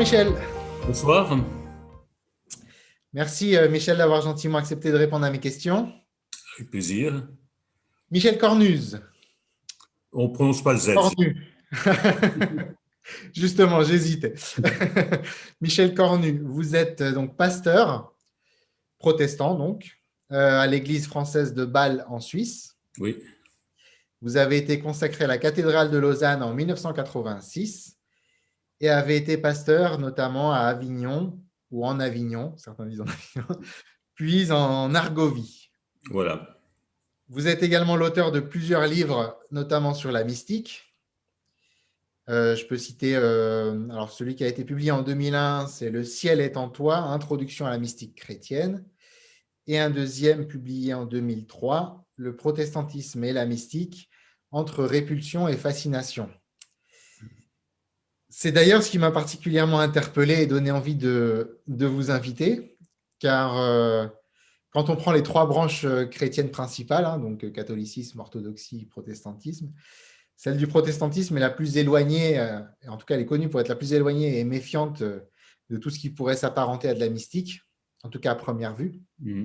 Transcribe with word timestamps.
Michel. 0.00 0.32
Bonsoir. 0.86 1.38
Merci 3.12 3.54
euh, 3.54 3.68
Michel 3.68 3.98
d'avoir 3.98 4.22
gentiment 4.22 4.56
accepté 4.56 4.90
de 4.90 4.96
répondre 4.96 5.26
à 5.26 5.30
mes 5.30 5.40
questions. 5.40 5.92
Avec 6.56 6.70
plaisir. 6.70 7.28
Michel 8.10 8.38
Cornuse. 8.38 9.02
On 10.14 10.28
ne 10.28 10.32
prononce 10.32 10.62
pas 10.62 10.72
le 10.72 10.78
Z. 10.78 10.94
Cornu. 10.94 11.46
Justement, 13.34 13.84
j'hésitais. 13.84 14.32
Michel 15.60 15.92
Cornu, 15.92 16.40
vous 16.46 16.74
êtes 16.74 17.02
euh, 17.02 17.12
donc 17.12 17.36
pasteur 17.36 18.16
protestant 18.96 19.54
donc 19.54 20.00
euh, 20.32 20.60
à 20.60 20.66
l'église 20.66 21.08
française 21.08 21.52
de 21.52 21.66
Bâle 21.66 22.06
en 22.08 22.20
Suisse. 22.20 22.74
Oui. 22.98 23.18
Vous 24.22 24.38
avez 24.38 24.56
été 24.56 24.80
consacré 24.80 25.24
à 25.24 25.28
la 25.28 25.36
cathédrale 25.36 25.90
de 25.90 25.98
Lausanne 25.98 26.42
en 26.42 26.54
1986 26.54 27.99
et 28.80 28.88
avez 28.88 29.16
été 29.16 29.36
pasteur 29.36 29.98
notamment 29.98 30.52
à 30.52 30.60
Avignon 30.60 31.38
ou 31.70 31.86
en 31.86 32.00
Avignon, 32.00 32.54
certains 32.56 32.86
disent 32.86 33.02
en 33.02 33.06
Avignon, 33.06 33.62
puis 34.14 34.50
en 34.50 34.94
Argovie. 34.94 35.70
Voilà. 36.10 36.60
Vous 37.28 37.46
êtes 37.46 37.62
également 37.62 37.96
l'auteur 37.96 38.32
de 38.32 38.40
plusieurs 38.40 38.86
livres, 38.86 39.38
notamment 39.52 39.94
sur 39.94 40.10
la 40.10 40.24
mystique. 40.24 40.96
Euh, 42.28 42.56
je 42.56 42.66
peux 42.66 42.76
citer 42.76 43.16
euh, 43.16 43.88
alors 43.90 44.10
celui 44.10 44.34
qui 44.34 44.44
a 44.44 44.48
été 44.48 44.64
publié 44.64 44.90
en 44.90 45.02
2001, 45.02 45.66
c'est 45.66 45.90
Le 45.90 46.02
ciel 46.02 46.40
est 46.40 46.56
en 46.56 46.68
toi, 46.68 46.96
introduction 46.96 47.66
à 47.66 47.70
la 47.70 47.78
mystique 47.78 48.16
chrétienne. 48.16 48.84
Et 49.66 49.78
un 49.78 49.90
deuxième 49.90 50.46
publié 50.46 50.94
en 50.94 51.06
2003, 51.06 52.04
Le 52.16 52.34
protestantisme 52.36 53.22
et 53.24 53.32
la 53.32 53.46
mystique, 53.46 54.10
entre 54.50 54.84
répulsion 54.84 55.46
et 55.46 55.56
fascination. 55.56 56.28
C'est 58.32 58.52
d'ailleurs 58.52 58.82
ce 58.82 58.90
qui 58.90 58.98
m'a 58.98 59.10
particulièrement 59.10 59.80
interpellé 59.80 60.42
et 60.42 60.46
donné 60.46 60.70
envie 60.70 60.94
de, 60.94 61.58
de 61.66 61.86
vous 61.86 62.12
inviter, 62.12 62.76
car 63.18 63.58
euh, 63.58 64.06
quand 64.70 64.88
on 64.88 64.94
prend 64.94 65.10
les 65.10 65.24
trois 65.24 65.46
branches 65.46 65.84
euh, 65.84 66.06
chrétiennes 66.06 66.52
principales, 66.52 67.04
hein, 67.04 67.18
donc 67.18 67.42
euh, 67.42 67.50
catholicisme, 67.50 68.20
orthodoxie, 68.20 68.86
protestantisme, 68.86 69.72
celle 70.36 70.56
du 70.56 70.68
protestantisme 70.68 71.36
est 71.36 71.40
la 71.40 71.50
plus 71.50 71.76
éloignée, 71.76 72.40
en 72.88 72.96
tout 72.96 73.04
cas 73.04 73.16
elle 73.16 73.20
est 73.20 73.26
connue 73.26 73.50
pour 73.50 73.60
être 73.60 73.68
la 73.68 73.76
plus 73.76 73.92
éloignée 73.92 74.38
et 74.38 74.44
méfiante 74.44 75.02
de 75.02 75.76
tout 75.76 75.90
ce 75.90 75.98
qui 75.98 76.08
pourrait 76.08 76.36
s'apparenter 76.36 76.88
à 76.88 76.94
de 76.94 77.00
la 77.00 77.10
mystique, 77.10 77.60
en 78.04 78.08
tout 78.08 78.20
cas 78.20 78.30
à 78.30 78.36
première 78.36 78.74
vue. 78.74 79.02
Mm. 79.18 79.44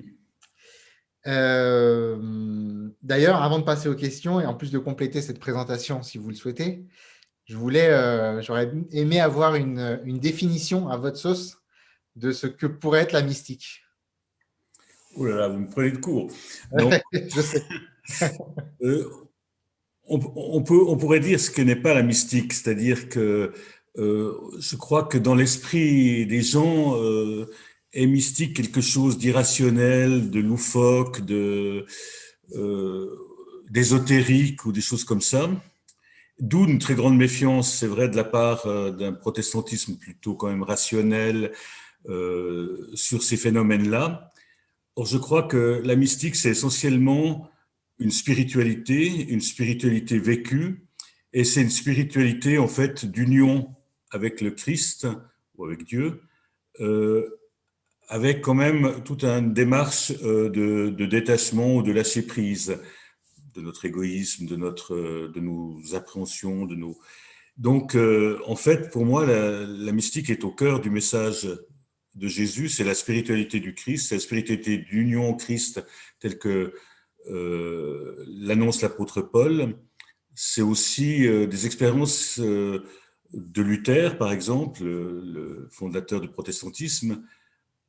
D'ailleurs, 3.01 3.41
avant 3.41 3.59
de 3.59 3.65
passer 3.65 3.89
aux 3.89 3.95
questions 3.95 4.39
et 4.39 4.45
en 4.45 4.53
plus 4.53 4.71
de 4.71 4.79
compléter 4.79 5.21
cette 5.21 5.39
présentation 5.39 6.01
si 6.01 6.17
vous 6.17 6.29
le 6.29 6.35
souhaitez, 6.35 6.85
je 7.45 7.57
voulais, 7.57 7.89
euh, 7.89 8.41
j'aurais 8.41 8.71
aimé 8.91 9.19
avoir 9.19 9.55
une, 9.55 10.01
une, 10.03 10.19
définition 10.19 10.89
à 10.89 10.97
votre 10.97 11.17
sauce 11.17 11.57
de 12.15 12.31
ce 12.31 12.47
que 12.47 12.65
pourrait 12.65 13.01
être 13.01 13.11
la 13.11 13.21
mystique. 13.21 13.83
Oh 15.15 15.25
là 15.25 15.35
là, 15.35 15.47
vous 15.47 15.59
me 15.59 15.69
prenez 15.69 15.91
de 15.91 15.97
court. 15.97 16.31
je 17.13 17.41
sais. 17.41 17.63
euh, 18.81 19.09
on, 20.07 20.19
on, 20.35 20.61
peut, 20.63 20.83
on 20.87 20.97
pourrait 20.97 21.19
dire 21.19 21.39
ce 21.39 21.49
que 21.51 21.61
n'est 21.61 21.75
pas 21.75 21.93
la 21.93 22.03
mystique, 22.03 22.53
c'est-à-dire 22.53 23.09
que 23.09 23.53
euh, 23.97 24.33
je 24.59 24.75
crois 24.75 25.03
que 25.03 25.17
dans 25.17 25.35
l'esprit 25.35 26.25
des 26.25 26.41
gens 26.41 26.99
euh, 27.01 27.49
est 27.93 28.07
mystique 28.07 28.55
quelque 28.55 28.81
chose 28.81 29.17
d'irrationnel, 29.17 30.29
de 30.29 30.39
loufoque, 30.39 31.21
de 31.21 31.85
d'ésotérique 33.71 34.65
ou 34.65 34.71
des 34.71 34.81
choses 34.81 35.03
comme 35.03 35.21
ça. 35.21 35.49
D'où 36.39 36.65
une 36.65 36.79
très 36.79 36.95
grande 36.95 37.15
méfiance, 37.15 37.73
c'est 37.73 37.87
vrai, 37.87 38.09
de 38.09 38.15
la 38.17 38.25
part 38.25 38.65
euh, 38.65 38.91
d'un 38.91 39.13
protestantisme 39.13 39.95
plutôt 39.95 40.35
quand 40.35 40.49
même 40.49 40.63
rationnel 40.63 41.53
euh, 42.09 42.89
sur 42.93 43.23
ces 43.23 43.37
phénomènes-là. 43.37 44.33
Or, 44.97 45.05
je 45.05 45.17
crois 45.17 45.43
que 45.43 45.81
la 45.85 45.95
mystique, 45.95 46.35
c'est 46.35 46.49
essentiellement 46.49 47.49
une 47.99 48.11
spiritualité, 48.11 49.07
une 49.29 49.39
spiritualité 49.39 50.19
vécue, 50.19 50.85
et 51.31 51.45
c'est 51.45 51.61
une 51.61 51.69
spiritualité 51.69 52.57
en 52.57 52.67
fait 52.67 53.05
d'union 53.05 53.69
avec 54.11 54.41
le 54.41 54.51
Christ 54.51 55.07
ou 55.55 55.65
avec 55.65 55.85
Dieu, 55.85 56.21
euh, 56.81 57.29
avec 58.09 58.41
quand 58.41 58.53
même 58.53 59.03
toute 59.05 59.23
une 59.23 59.53
démarche 59.53 60.11
de, 60.21 60.89
de 60.89 61.05
détachement 61.05 61.77
ou 61.77 61.81
de 61.81 61.93
lâcher 61.93 62.23
prise 62.23 62.77
de 63.55 63.61
notre 63.61 63.85
égoïsme, 63.85 64.45
de, 64.45 64.55
notre, 64.55 64.95
de 65.27 65.39
nos 65.39 65.95
appréhensions, 65.95 66.65
de 66.65 66.75
nos... 66.75 66.97
Donc, 67.57 67.95
euh, 67.95 68.39
en 68.45 68.55
fait, 68.55 68.91
pour 68.91 69.05
moi, 69.05 69.25
la, 69.25 69.91
mystique 69.91 70.29
est 70.29 70.43
au 70.43 70.51
cœur 70.51 70.81
du 70.81 70.89
message 70.89 71.47
de 72.15 72.27
Jésus, 72.27 72.69
c'est 72.69 72.83
la 72.83 72.95
spiritualité 72.95 73.59
du 73.59 73.73
Christ, 73.73 74.09
c'est 74.09 74.15
la 74.15 74.21
spiritualité 74.21 74.77
d'union 74.77 75.29
au 75.29 75.35
Christ 75.35 75.85
telle 76.19 76.37
que 76.37 76.73
euh, 77.29 78.23
l'annonce 78.27 78.81
l'apôtre 78.81 79.21
Paul. 79.21 79.75
C'est 80.33 80.61
aussi 80.61 81.27
euh, 81.27 81.47
des 81.47 81.65
expériences 81.65 82.39
euh, 82.39 82.83
de 83.33 83.61
Luther, 83.61 84.17
par 84.17 84.31
exemple, 84.31 84.83
le, 84.83 85.21
le 85.21 85.67
fondateur 85.71 86.19
du 86.19 86.27
protestantisme, 86.27 87.23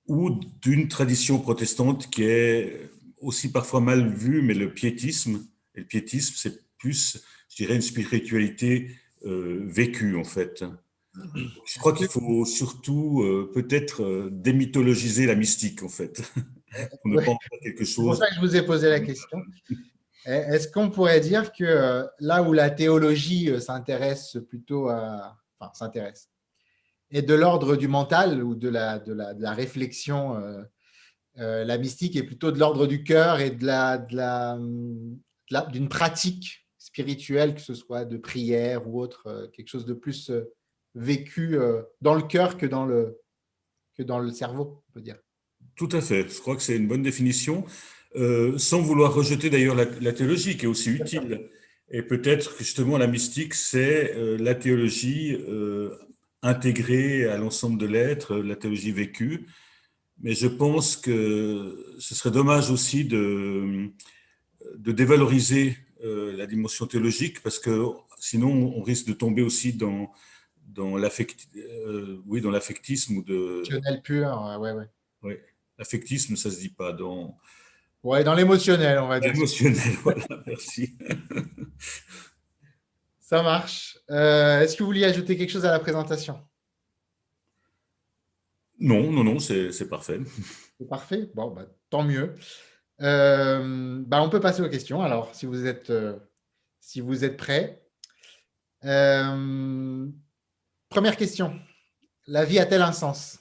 ou 0.06 0.30
d'une 0.62 0.86
tradition 0.86 1.40
protestante 1.40 2.08
qui 2.08 2.22
est 2.22 2.90
aussi 3.20 3.50
parfois 3.50 3.80
mal 3.80 4.08
vue, 4.08 4.42
mais 4.42 4.54
le 4.54 4.72
piétisme, 4.72 5.44
et 5.76 5.80
le 5.80 5.86
piétisme, 5.86 6.34
c'est 6.36 6.62
plus, 6.78 7.22
je 7.50 7.56
dirais, 7.56 7.74
une 7.74 7.82
spiritualité 7.82 8.90
euh, 9.24 9.62
vécue, 9.64 10.16
en 10.16 10.24
fait. 10.24 10.64
Je 11.66 11.78
crois 11.78 11.94
qu'il 11.94 12.08
faut 12.08 12.44
surtout 12.44 13.22
euh, 13.22 13.50
peut-être 13.54 14.02
euh, 14.02 14.28
démythologiser 14.30 15.26
la 15.26 15.34
mystique, 15.34 15.82
en 15.82 15.88
fait, 15.88 16.22
ne 17.04 17.20
quelque 17.62 17.84
C'est 17.84 17.94
pour 17.96 18.04
chose. 18.04 18.18
ça 18.18 18.28
que 18.28 18.34
je 18.34 18.40
vous 18.40 18.56
ai 18.56 18.62
posé 18.62 18.88
la 18.90 19.00
question. 19.00 19.38
Est-ce 20.26 20.68
qu'on 20.68 20.90
pourrait 20.90 21.20
dire 21.20 21.52
que 21.52 22.04
là 22.18 22.42
où 22.42 22.52
la 22.52 22.68
théologie 22.70 23.48
s'intéresse 23.60 24.36
plutôt 24.48 24.88
à... 24.88 25.38
Enfin, 25.60 25.72
s'intéresse, 25.72 26.28
est 27.10 27.22
de 27.22 27.32
l'ordre 27.34 27.76
du 27.76 27.86
mental 27.88 28.42
ou 28.42 28.54
de 28.56 28.68
la, 28.68 28.98
de 28.98 29.12
la, 29.12 29.32
de 29.34 29.42
la 29.42 29.52
réflexion, 29.52 30.36
euh, 31.38 31.64
la 31.64 31.78
mystique 31.78 32.16
est 32.16 32.22
plutôt 32.24 32.50
de 32.50 32.58
l'ordre 32.58 32.86
du 32.86 33.04
cœur 33.04 33.40
et 33.40 33.50
de 33.50 33.64
la, 33.64 33.98
de 33.98 34.16
la, 34.16 34.54
hum, 34.54 34.96
de 34.98 35.14
la- 35.14 35.25
d'une 35.70 35.88
pratique 35.88 36.66
spirituelle, 36.78 37.54
que 37.54 37.60
ce 37.60 37.74
soit 37.74 38.04
de 38.04 38.16
prière 38.16 38.86
ou 38.88 39.00
autre, 39.00 39.26
euh, 39.26 39.48
quelque 39.48 39.68
chose 39.68 39.86
de 39.86 39.94
plus 39.94 40.30
euh, 40.30 40.44
vécu 40.94 41.58
euh, 41.58 41.82
dans 42.00 42.14
le 42.14 42.22
cœur 42.22 42.56
que 42.56 42.66
dans 42.66 42.86
le, 42.86 43.18
que 43.96 44.02
dans 44.02 44.18
le 44.18 44.30
cerveau, 44.30 44.82
on 44.88 44.92
peut 44.92 45.00
dire. 45.00 45.16
Tout 45.74 45.88
à 45.92 46.00
fait. 46.00 46.28
Je 46.28 46.40
crois 46.40 46.56
que 46.56 46.62
c'est 46.62 46.76
une 46.76 46.88
bonne 46.88 47.02
définition, 47.02 47.64
euh, 48.16 48.56
sans 48.56 48.80
vouloir 48.80 49.14
rejeter 49.14 49.50
d'ailleurs 49.50 49.74
la, 49.74 49.84
la 50.00 50.12
théologie, 50.12 50.56
qui 50.56 50.64
est 50.64 50.68
aussi 50.68 50.90
utile. 50.90 51.48
Et 51.90 52.02
peut-être 52.02 52.56
justement 52.58 52.98
la 52.98 53.06
mystique, 53.06 53.54
c'est 53.54 54.14
euh, 54.16 54.36
la 54.38 54.54
théologie 54.54 55.36
euh, 55.48 55.90
intégrée 56.42 57.26
à 57.26 57.36
l'ensemble 57.36 57.78
de 57.78 57.86
l'être, 57.86 58.36
la 58.36 58.56
théologie 58.56 58.92
vécue. 58.92 59.46
Mais 60.18 60.32
je 60.32 60.46
pense 60.46 60.96
que 60.96 61.94
ce 61.98 62.14
serait 62.14 62.30
dommage 62.30 62.70
aussi 62.70 63.04
de, 63.04 63.90
de 64.76 64.92
dévaloriser 64.92 65.76
euh, 66.04 66.36
la 66.36 66.46
dimension 66.46 66.86
théologique, 66.86 67.42
parce 67.42 67.58
que 67.58 67.84
sinon 68.18 68.72
on 68.76 68.82
risque 68.82 69.06
de 69.06 69.12
tomber 69.12 69.42
aussi 69.42 69.72
dans, 69.72 70.12
dans 70.68 70.96
l'affect- 70.96 71.48
euh, 71.56 72.20
oui, 72.26 72.40
dans 72.40 72.50
l'affectisme 72.50 73.18
ou 73.18 73.22
de 73.22 73.56
Émotionnel 73.56 74.02
pur, 74.02 74.56
ouais, 74.60 74.72
ouais. 74.72 74.86
oui. 75.22 75.34
L'affectisme, 75.78 76.36
ça 76.36 76.50
se 76.50 76.58
dit 76.58 76.70
pas 76.70 76.92
dans 76.92 77.36
Ouais, 78.02 78.22
dans 78.24 78.34
l'émotionnel, 78.34 78.98
on 79.00 79.08
va 79.08 79.20
dire. 79.20 79.32
l'émotionnel. 79.32 79.92
Voilà, 80.02 80.24
merci. 80.46 80.96
Ça 83.18 83.42
marche. 83.42 83.98
Euh, 84.10 84.60
Est-ce 84.60 84.76
que 84.76 84.82
vous 84.84 84.90
vouliez 84.90 85.04
ajouter 85.04 85.36
quelque 85.36 85.50
chose 85.50 85.64
à 85.66 85.72
la 85.72 85.80
présentation? 85.80 86.40
Non, 88.78 89.10
non, 89.10 89.24
non, 89.24 89.38
c'est 89.38 89.72
c'est 89.72 89.88
parfait. 89.88 90.20
C'est 90.78 90.88
parfait. 90.88 91.30
Bon, 91.34 91.50
bah, 91.50 91.66
tant 91.90 92.04
mieux. 92.04 92.34
Euh, 93.02 94.02
bah, 94.06 94.22
on 94.22 94.30
peut 94.30 94.40
passer 94.40 94.62
aux 94.62 94.68
questions. 94.68 95.02
Alors, 95.02 95.34
si 95.34 95.46
vous 95.46 95.66
êtes, 95.66 95.90
euh, 95.90 96.18
prêts. 97.36 97.82
Euh, 98.84 100.06
première 100.88 101.16
question. 101.16 101.58
La 102.26 102.44
vie 102.44 102.58
a-t-elle 102.58 102.82
un 102.82 102.92
sens? 102.92 103.40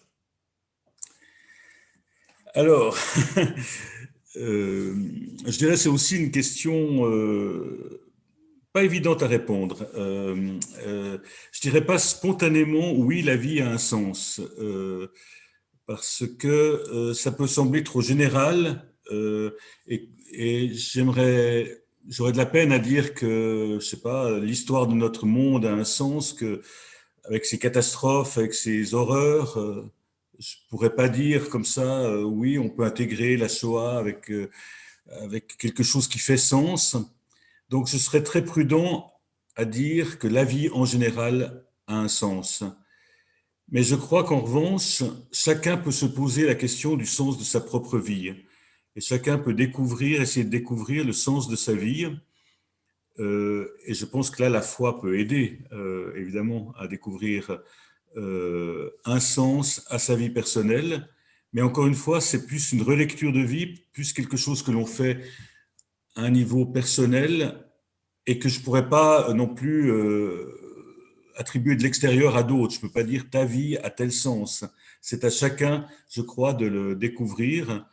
Alors, 2.54 2.96
je 4.36 5.58
dirais 5.58 5.76
c'est 5.76 5.90
aussi 5.90 6.18
une 6.18 6.32
question 6.32 7.04
pas 8.72 8.84
évidente 8.84 9.24
à 9.24 9.28
répondre. 9.28 9.90
Je 9.94 11.62
dirais 11.62 11.86
pas 11.86 11.98
spontanément 11.98 12.94
oui, 12.94 13.24
la 13.24 13.36
vie 13.36 13.62
a 13.62 13.70
un 13.70 13.78
sens, 13.78 14.40
parce 15.86 16.24
que 16.40 17.12
ça 17.14 17.32
peut 17.32 17.48
sembler 17.48 17.84
trop 17.84 18.02
général 18.02 18.95
et, 19.12 20.10
et 20.32 20.74
j'aimerais, 20.74 21.84
j'aurais 22.08 22.32
de 22.32 22.38
la 22.38 22.46
peine 22.46 22.72
à 22.72 22.80
dire 22.80 23.14
que, 23.14 23.78
je 23.80 23.86
sais 23.86 24.02
pas, 24.02 24.40
l'histoire 24.40 24.88
de 24.88 24.94
notre 24.94 25.26
monde 25.26 25.66
a 25.66 25.74
un 25.74 25.84
sens, 25.84 26.34
que 26.34 26.62
avec 27.26 27.46
ces 27.46 27.58
catastrophes, 27.60 28.38
avec 28.38 28.54
ces 28.54 28.94
horreurs, 28.94 29.58
je 30.38 30.56
ne 30.56 30.70
pourrais 30.70 30.96
pas 30.96 31.10
dire 31.10 31.50
comme 31.50 31.66
ça, 31.66 32.20
oui, 32.22 32.60
on 32.60 32.70
peut 32.70 32.84
intégrer 32.84 33.38
la 33.38 33.48
Shoah 33.48 33.98
avec, 33.98 34.32
avec 35.22 35.58
quelque 35.58 35.84
chose 35.84 36.08
qui 36.08 36.20
fait 36.20 36.38
sens. 36.38 36.98
Donc, 37.70 37.88
je 37.88 37.98
serais 37.98 38.24
très 38.24 38.44
prudent 38.44 39.12
à 39.56 39.66
dire 39.66 40.20
que 40.20 40.28
la 40.28 40.44
vie 40.44 40.70
en 40.70 40.86
général 40.86 41.66
a 41.88 41.98
un 41.98 42.08
sens. 42.08 42.64
Mais 43.70 43.84
je 43.84 43.96
crois 43.96 44.24
qu'en 44.24 44.42
revanche, 44.42 45.04
chacun 45.32 45.78
peut 45.78 45.92
se 45.92 46.06
poser 46.06 46.46
la 46.46 46.56
question 46.56 46.96
du 46.96 47.06
sens 47.06 47.38
de 47.38 47.44
sa 47.44 47.62
propre 47.62 47.98
vie. 47.98 48.36
Et 48.96 49.02
chacun 49.02 49.38
peut 49.38 49.54
découvrir, 49.54 50.22
essayer 50.22 50.46
de 50.46 50.50
découvrir 50.50 51.04
le 51.04 51.12
sens 51.12 51.50
de 51.50 51.58
sa 51.58 51.74
vie. 51.74 52.08
Euh, 53.20 53.70
et 53.86 53.94
je 53.94 54.06
pense 54.06 54.30
que 54.30 54.42
là, 54.42 54.50
la 54.50 54.62
foi 54.62 55.02
peut 55.02 55.20
aider, 55.20 55.60
euh, 55.74 56.14
évidemment, 56.16 56.74
à 56.78 56.88
découvrir 56.88 57.62
euh, 58.16 58.90
un 59.04 59.20
sens 59.20 59.86
à 59.90 60.00
sa 60.00 60.16
vie 60.16 60.30
personnelle. 60.30 61.10
Mais 61.52 61.62
encore 61.62 61.88
une 61.88 61.96
fois, 61.96 62.22
c'est 62.22 62.46
plus 62.46 62.72
une 62.72 62.84
relecture 62.84 63.34
de 63.34 63.42
vie, 63.42 63.82
plus 63.92 64.14
quelque 64.14 64.38
chose 64.38 64.64
que 64.64 64.72
l'on 64.72 64.86
fait 64.86 65.22
à 66.16 66.22
un 66.22 66.30
niveau 66.32 66.66
personnel 66.66 67.66
et 68.26 68.40
que 68.40 68.48
je 68.48 68.60
ne 68.60 68.64
pourrais 68.64 68.88
pas 68.88 69.34
non 69.34 69.48
plus 69.48 69.92
attribuer 71.36 71.76
de 71.76 71.84
l'extérieur 71.84 72.36
à 72.36 72.44
d'autres. 72.44 72.74
Je 72.74 72.80
ne 72.80 72.82
peux 72.84 72.94
pas 72.94 73.04
dire 73.04 73.30
ta 73.30 73.46
vie 73.46 73.78
a 73.78 73.90
tel 73.90 74.12
sens. 74.12 74.66
C'est 75.02 75.24
à 75.24 75.30
chacun, 75.30 75.86
je 76.10 76.22
crois, 76.22 76.54
de 76.54 76.66
le 76.66 76.96
découvrir 76.96 77.86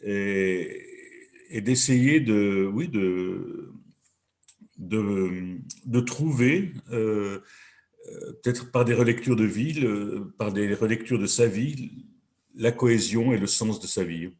et, 0.00 1.60
d'essayer 1.62 2.20
de, 2.20 2.70
oui, 2.72 2.88
de, 2.88 3.72
de, 4.78 6.00
trouver, 6.00 6.72
euh, 6.90 7.40
euh, 8.08 8.32
peut-être 8.42 8.70
par 8.70 8.84
des 8.84 8.94
relectures 8.94 9.36
de 9.36 9.44
vie, 9.44 9.84
par 10.38 10.52
des 10.52 10.74
relectures 10.74 11.18
de 11.18 11.26
sa 11.26 11.46
vie, 11.46 12.06
la 12.54 12.72
cohésion 12.72 13.32
et 13.32 13.38
le 13.38 13.46
sens 13.46 13.80
de 13.80 13.86
sa 13.86 14.04
vie. 14.04 14.30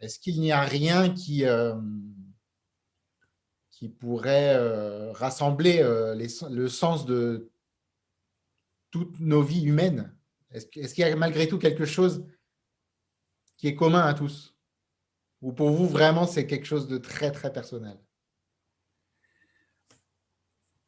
Est-ce 0.00 0.18
qu'il 0.18 0.40
n'y 0.40 0.52
a 0.52 0.62
rien 0.62 1.12
qui, 1.12 1.44
euh, 1.44 1.74
qui 3.70 3.88
pourrait 3.88 4.56
rassembler 5.12 5.82
le 5.82 6.68
sens 6.68 7.06
de 7.06 7.50
toutes 8.90 9.18
nos 9.20 9.42
vies 9.42 9.64
humaines? 9.64 10.12
Est-ce 10.50 10.94
qu'il 10.94 11.06
y 11.06 11.10
a 11.10 11.16
malgré 11.16 11.48
tout 11.48 11.58
quelque 11.58 11.84
chose 11.84 12.24
qui 13.56 13.68
est 13.68 13.74
commun 13.74 14.02
à 14.02 14.14
tous? 14.14 14.55
Ou 15.46 15.52
pour 15.52 15.70
vous, 15.70 15.86
vraiment, 15.86 16.26
c'est 16.26 16.44
quelque 16.44 16.66
chose 16.66 16.88
de 16.88 16.98
très, 16.98 17.30
très 17.30 17.52
personnel? 17.52 17.96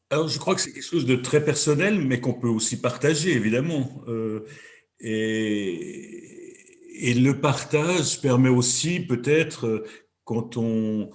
Alors, 0.09 0.27
je 0.27 0.37
crois 0.37 0.53
que 0.53 0.59
c'est 0.59 0.73
quelque 0.73 0.83
chose 0.83 1.05
de 1.05 1.15
très 1.15 1.45
personnel, 1.45 1.97
mais 1.97 2.19
qu'on 2.19 2.33
peut 2.33 2.49
aussi 2.49 2.81
partager, 2.81 3.31
évidemment. 3.31 4.03
Euh, 4.09 4.45
et, 4.99 6.43
le 7.15 7.39
partage 7.39 8.19
permet 8.19 8.49
aussi, 8.49 8.99
peut-être, 8.99 9.85
quand 10.25 10.57
on 10.57 11.09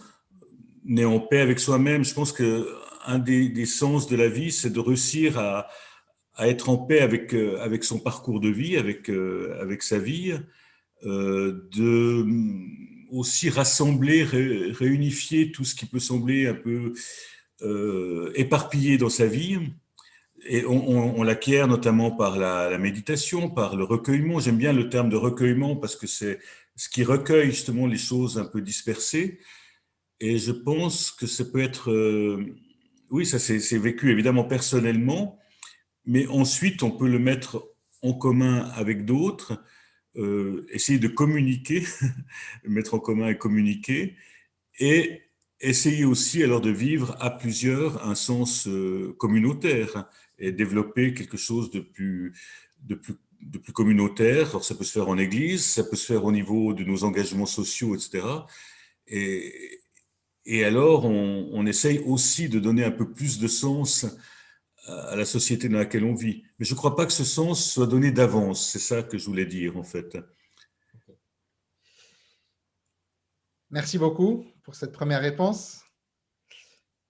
est 0.89 1.05
en 1.05 1.21
paix 1.21 1.41
avec 1.41 1.61
soi-même, 1.61 2.03
je 2.03 2.15
pense 2.15 2.33
qu'un 2.33 3.19
des, 3.19 3.51
des 3.51 3.67
sens 3.67 4.07
de 4.07 4.17
la 4.17 4.29
vie, 4.29 4.53
c'est 4.53 4.71
de 4.71 4.81
réussir 4.81 5.37
à, 5.39 5.69
être 6.39 6.71
en 6.71 6.79
paix 6.79 7.01
avec, 7.01 7.35
euh, 7.35 7.59
avec 7.61 7.85
son 7.85 7.99
parcours 7.99 8.41
de 8.41 8.49
vie, 8.49 8.79
avec, 8.79 9.11
euh, 9.11 9.77
sa 9.81 9.99
vie, 9.99 10.35
euh, 11.05 11.69
de 11.73 12.25
aussi 13.11 13.51
rassembler, 13.51 14.23
réunifier 14.25 15.53
tout 15.53 15.65
ce 15.65 15.75
qui 15.75 15.87
peut 15.87 16.01
sembler 16.01 16.47
un 16.47 16.55
peu 16.55 16.93
éparpillé 18.35 18.99
dans 18.99 19.09
sa 19.09 19.27
vie. 19.27 19.59
Et 20.47 20.65
on, 20.67 21.23
l'acquiert 21.23 21.69
notamment 21.69 22.11
par 22.11 22.39
la, 22.39 22.77
méditation, 22.79 23.49
par 23.49 23.77
le 23.77 23.85
recueillement. 23.85 24.41
J'aime 24.41 24.59
bien 24.59 24.73
le 24.73 24.91
terme 24.91 25.09
de 25.09 25.17
recueillement 25.17 25.77
parce 25.77 25.97
que 25.97 26.07
c'est 26.07 26.39
ce 26.77 26.89
qui 26.89 27.03
recueille 27.03 27.51
justement 27.51 27.87
les 27.87 27.97
choses 27.97 28.39
un 28.39 28.45
peu 28.45 28.61
dispersées. 28.61 29.39
Et 30.21 30.39
je 30.39 30.53
pense 30.53 31.11
que 31.11 31.27
ça 31.27 31.45
peut 31.45 31.63
être, 31.63 31.91
oui, 33.11 33.27
ça 33.27 33.39
c'est 33.39 33.79
vécu 33.79 34.11
évidemment 34.11 34.45
personnellement, 34.45 35.39
mais 36.05 36.27
ensuite 36.27 36.83
on 36.83 36.91
peut 36.91 37.09
le 37.09 37.19
mettre 37.19 37.65
en 38.03 38.13
commun 38.13 38.71
avec 38.75 39.05
d'autres, 39.05 39.63
euh, 40.17 40.67
essayer 40.71 40.99
de 40.99 41.09
communiquer, 41.09 41.85
mettre 42.65 42.95
en 42.95 42.99
commun 42.99 43.29
et 43.29 43.39
communiquer, 43.39 44.15
et 44.79 45.23
essayer 45.61 46.05
aussi 46.05 46.43
alors 46.43 46.61
de 46.61 46.71
vivre 46.71 47.17
à 47.21 47.31
plusieurs 47.31 48.07
un 48.07 48.15
sens 48.15 48.69
euh, 48.69 49.15
communautaire 49.19 50.09
et 50.39 50.53
développer 50.53 51.15
quelque 51.15 51.37
chose 51.37 51.71
de 51.71 51.81
plus, 51.81 52.33
de 52.83 52.95
plus, 52.95 53.73
communautaire. 53.73 54.51
Alors, 54.51 54.65
ça 54.65 54.75
peut 54.75 54.85
se 54.85 54.93
faire 54.93 55.09
en 55.09 55.19
église, 55.19 55.65
ça 55.65 55.85
peut 55.85 55.97
se 55.97 56.07
faire 56.07 56.25
au 56.25 56.33
niveau 56.33 56.75
de 56.75 56.85
nos 56.85 57.05
engagements 57.05 57.47
sociaux, 57.47 57.95
etc. 57.95 58.25
Et, 59.07 59.81
et 60.47 60.65
alors, 60.65 61.05
on, 61.07 61.49
on 61.53 61.67
essaye 61.67 61.99
aussi 62.01 62.49
de 62.49 62.59
donner 62.59 62.85
un 62.85 62.91
peu 62.91 63.11
plus 63.11 63.39
de 63.39 63.49
sens 63.49 64.07
à 64.87 65.17
la 65.17 65.25
société 65.25 65.69
dans 65.69 65.79
laquelle 65.79 66.05
on 66.05 66.15
vit. 66.15 66.45
Mais 66.59 66.67
je 66.67 66.75
ne 66.75 66.77
crois 66.77 66.95
pas 66.95 67.07
que 67.07 67.13
ce 67.13 67.25
sens 67.25 67.73
soit 67.73 67.87
donné 67.87 68.11
d'avance. 68.11 68.71
C'est 68.71 68.79
ça 68.79 69.03
que 69.03 69.17
je 69.19 69.27
voulais 69.27 69.47
dire, 69.47 69.77
en 69.77 69.83
fait. 69.83 70.19
Merci 73.71 73.99
beaucoup 73.99 74.47
pour 74.63 74.75
cette 74.75 74.93
première 74.93 75.21
réponse. 75.21 75.83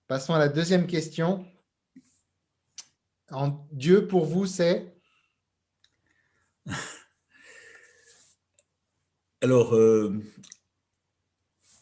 Passons 0.06 0.34
à 0.34 0.38
la 0.38 0.48
deuxième 0.48 0.86
question. 0.86 1.46
En 3.30 3.66
Dieu, 3.72 4.06
pour 4.06 4.24
vous, 4.24 4.46
c'est? 4.46 4.94
Alors, 9.42 9.74
euh, 9.74 10.22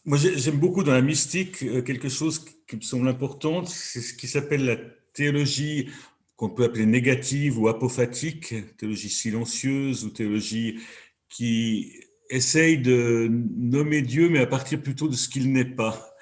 moi 0.04 0.18
j'aime 0.18 0.58
beaucoup 0.58 0.82
dans 0.82 0.92
la 0.92 1.02
mystique 1.02 1.62
euh, 1.62 1.82
quelque 1.82 2.08
chose 2.08 2.44
qui 2.66 2.76
me 2.76 2.80
semble 2.80 3.06
important, 3.06 3.64
c'est 3.64 4.00
ce 4.00 4.14
qui 4.14 4.26
s'appelle 4.26 4.64
la 4.64 4.76
théologie 5.12 5.90
qu'on 6.36 6.50
peut 6.50 6.64
appeler 6.64 6.86
négative 6.86 7.58
ou 7.58 7.68
apophatique, 7.68 8.54
théologie 8.76 9.10
silencieuse 9.10 10.04
ou 10.04 10.10
théologie 10.10 10.80
qui 11.28 11.92
essaye 12.30 12.78
de 12.78 13.28
nommer 13.30 14.02
Dieu, 14.02 14.28
mais 14.28 14.40
à 14.40 14.46
partir 14.46 14.82
plutôt 14.82 15.08
de 15.08 15.14
ce 15.14 15.28
qu'il 15.28 15.52
n'est 15.52 15.64
pas, 15.64 16.14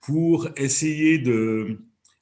pour 0.00 0.48
essayer 0.56 1.18
de, 1.18 1.78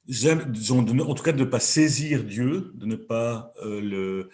en 0.09 1.15
tout 1.15 1.23
cas, 1.23 1.31
de 1.31 1.39
ne 1.39 1.49
pas 1.49 1.59
saisir 1.59 2.23
Dieu, 2.23 2.71
de 2.75 2.85
ne 2.85 2.95
pas 2.95 3.51
euh, 3.63 3.81
le, 3.81 4.29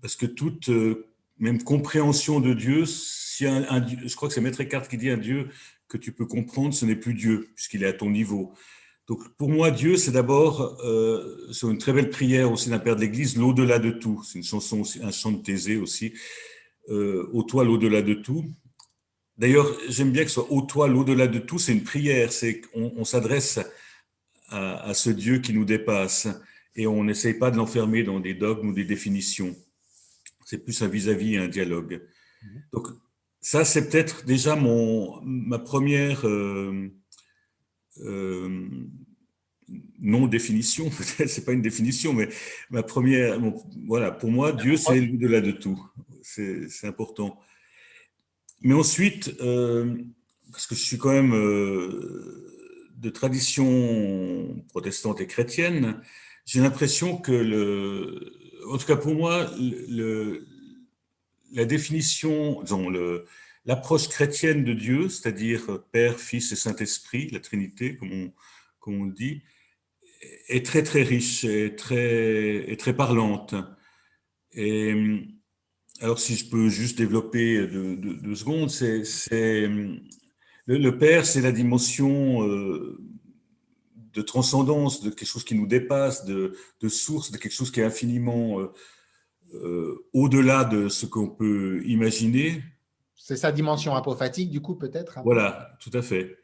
parce 0.00 0.16
que 0.16 0.26
toute 0.26 0.68
euh, 0.68 1.08
même 1.38 1.62
compréhension 1.62 2.40
de 2.40 2.54
Dieu, 2.54 2.86
si 2.86 3.46
un, 3.46 3.86
je 3.86 4.14
crois 4.16 4.28
que 4.28 4.34
c'est 4.34 4.40
Maître 4.40 4.60
Eckhart 4.60 4.88
qui 4.88 4.96
dit 4.96 5.10
un 5.10 5.18
Dieu 5.18 5.48
que 5.88 5.98
tu 5.98 6.12
peux 6.12 6.26
comprendre, 6.26 6.74
ce 6.74 6.86
n'est 6.86 6.96
plus 6.96 7.14
Dieu, 7.14 7.50
puisqu'il 7.54 7.82
est 7.82 7.88
à 7.88 7.92
ton 7.92 8.10
niveau. 8.10 8.54
Donc 9.06 9.28
pour 9.36 9.48
moi, 9.50 9.70
Dieu, 9.70 9.96
c'est 9.96 10.10
d'abord, 10.10 10.78
euh, 10.84 11.48
c'est 11.52 11.66
une 11.66 11.78
très 11.78 11.92
belle 11.92 12.10
prière 12.10 12.50
aussi 12.50 12.70
d'un 12.70 12.80
père 12.80 12.96
de 12.96 13.02
l'Église, 13.02 13.36
l'au-delà 13.36 13.78
de 13.78 13.90
tout. 13.90 14.22
C'est 14.24 14.38
une 14.38 14.44
chanson, 14.44 14.80
aussi, 14.80 15.00
un 15.02 15.12
chant 15.12 15.30
de 15.30 15.42
Thésée 15.42 15.76
aussi. 15.76 16.12
Euh, 16.88 17.28
au 17.32 17.44
toi, 17.44 17.64
l'au-delà 17.64 18.02
de 18.02 18.14
tout. 18.14 18.44
D'ailleurs, 19.38 19.70
j'aime 19.88 20.10
bien 20.10 20.22
que 20.22 20.28
ce 20.28 20.34
soit 20.34 20.50
au 20.50 20.62
toi, 20.62 20.88
l'au-delà 20.88 21.28
de 21.28 21.38
tout. 21.38 21.58
C'est 21.58 21.72
une 21.72 21.84
prière. 21.84 22.32
C'est 22.32 22.60
qu'on 22.60 22.92
on, 22.96 23.04
s'adresse 23.04 23.60
à, 24.48 24.92
ce 24.94 25.10
Dieu 25.10 25.38
qui 25.38 25.52
nous 25.52 25.64
dépasse 25.64 26.28
et 26.74 26.86
on 26.86 27.04
n'essaye 27.04 27.34
pas 27.34 27.50
de 27.50 27.56
l'enfermer 27.56 28.02
dans 28.02 28.18
des 28.18 28.34
dogmes 28.34 28.68
ou 28.68 28.72
des 28.72 28.84
définitions. 28.84 29.54
C'est 30.44 30.58
plus 30.58 30.80
un 30.82 30.88
vis-à-vis, 30.88 31.36
un 31.36 31.48
dialogue. 31.48 32.02
Mhm. 32.42 32.62
Donc 32.72 32.88
ça, 33.40 33.64
c'est 33.64 33.88
peut-être 33.88 34.24
déjà 34.24 34.56
mon 34.56 35.20
ma 35.24 35.58
première 35.58 36.26
euh, 36.26 36.88
euh, 38.00 38.68
non-définition, 39.98 40.90
peut-être, 40.90 41.28
c'est 41.28 41.44
pas 41.44 41.52
une 41.52 41.62
définition, 41.62 42.12
mais 42.12 42.28
ma 42.70 42.82
première, 42.82 43.40
voilà, 43.86 44.10
pour 44.10 44.30
moi, 44.30 44.52
Dieu, 44.52 44.76
c'est 44.76 45.00
l'au-delà 45.00 45.40
de 45.40 45.52
tout. 45.52 45.80
C'est 46.22 46.86
important. 46.86 47.38
Mais 48.62 48.74
ensuite, 48.74 49.34
euh, 49.40 49.96
parce 50.50 50.66
que 50.66 50.74
je 50.74 50.80
suis 50.80 50.98
quand 50.98 51.12
même 51.12 51.34
euh, 51.34 52.90
de 52.96 53.10
tradition 53.10 54.64
protestante 54.68 55.20
et 55.20 55.26
chrétienne, 55.26 56.00
j'ai 56.46 56.60
l'impression 56.60 57.18
que, 57.18 57.32
le, 57.32 58.32
en 58.70 58.78
tout 58.78 58.86
cas 58.86 58.96
pour 58.96 59.14
moi, 59.14 59.50
le, 59.58 60.46
la 61.52 61.64
définition, 61.64 62.62
disons, 62.62 62.88
le, 62.88 63.24
l'approche 63.66 64.08
chrétienne 64.08 64.64
de 64.64 64.72
Dieu, 64.72 65.08
c'est-à-dire 65.08 65.82
Père, 65.92 66.18
Fils 66.18 66.52
et 66.52 66.56
Saint-Esprit, 66.56 67.28
la 67.30 67.40
Trinité, 67.40 67.96
comme 67.96 68.12
on, 68.12 68.32
comme 68.78 69.12
dit, 69.12 69.42
est 70.48 70.64
très 70.64 70.82
très 70.82 71.02
riche 71.02 71.44
et 71.44 71.74
très, 71.76 72.76
très 72.78 72.94
parlante. 72.94 73.54
Et 74.52 74.94
alors 76.00 76.18
si 76.18 76.36
je 76.36 76.48
peux 76.48 76.68
juste 76.68 76.96
développer 76.96 77.66
deux, 77.66 78.34
secondes, 78.34 78.70
c'est 78.70 79.68
le, 80.66 80.90
Père, 80.98 81.26
c'est 81.26 81.40
la 81.40 81.52
dimension 81.52 82.46
euh, 82.46 82.98
de 84.12 84.22
transcendance, 84.22 85.02
de 85.02 85.10
quelque 85.10 85.28
chose 85.28 85.44
qui 85.44 85.54
nous 85.54 85.66
dépasse, 85.66 86.24
de, 86.24 86.56
de 86.80 86.88
source, 86.88 87.30
de 87.30 87.38
quelque 87.38 87.52
chose 87.52 87.70
qui 87.70 87.80
est 87.80 87.84
infiniment 87.84 88.60
au-delà 90.12 90.64
de 90.64 90.88
ce 90.88 91.06
qu'on 91.06 91.28
peut 91.28 91.82
imaginer. 91.86 92.62
C'est 93.16 93.36
sa 93.36 93.50
dimension 93.50 93.94
apophatique, 93.94 94.50
du 94.50 94.60
coup, 94.60 94.76
peut-être 94.76 95.18
Voilà, 95.24 95.76
tout 95.80 95.90
à 95.94 96.02
fait. 96.02 96.36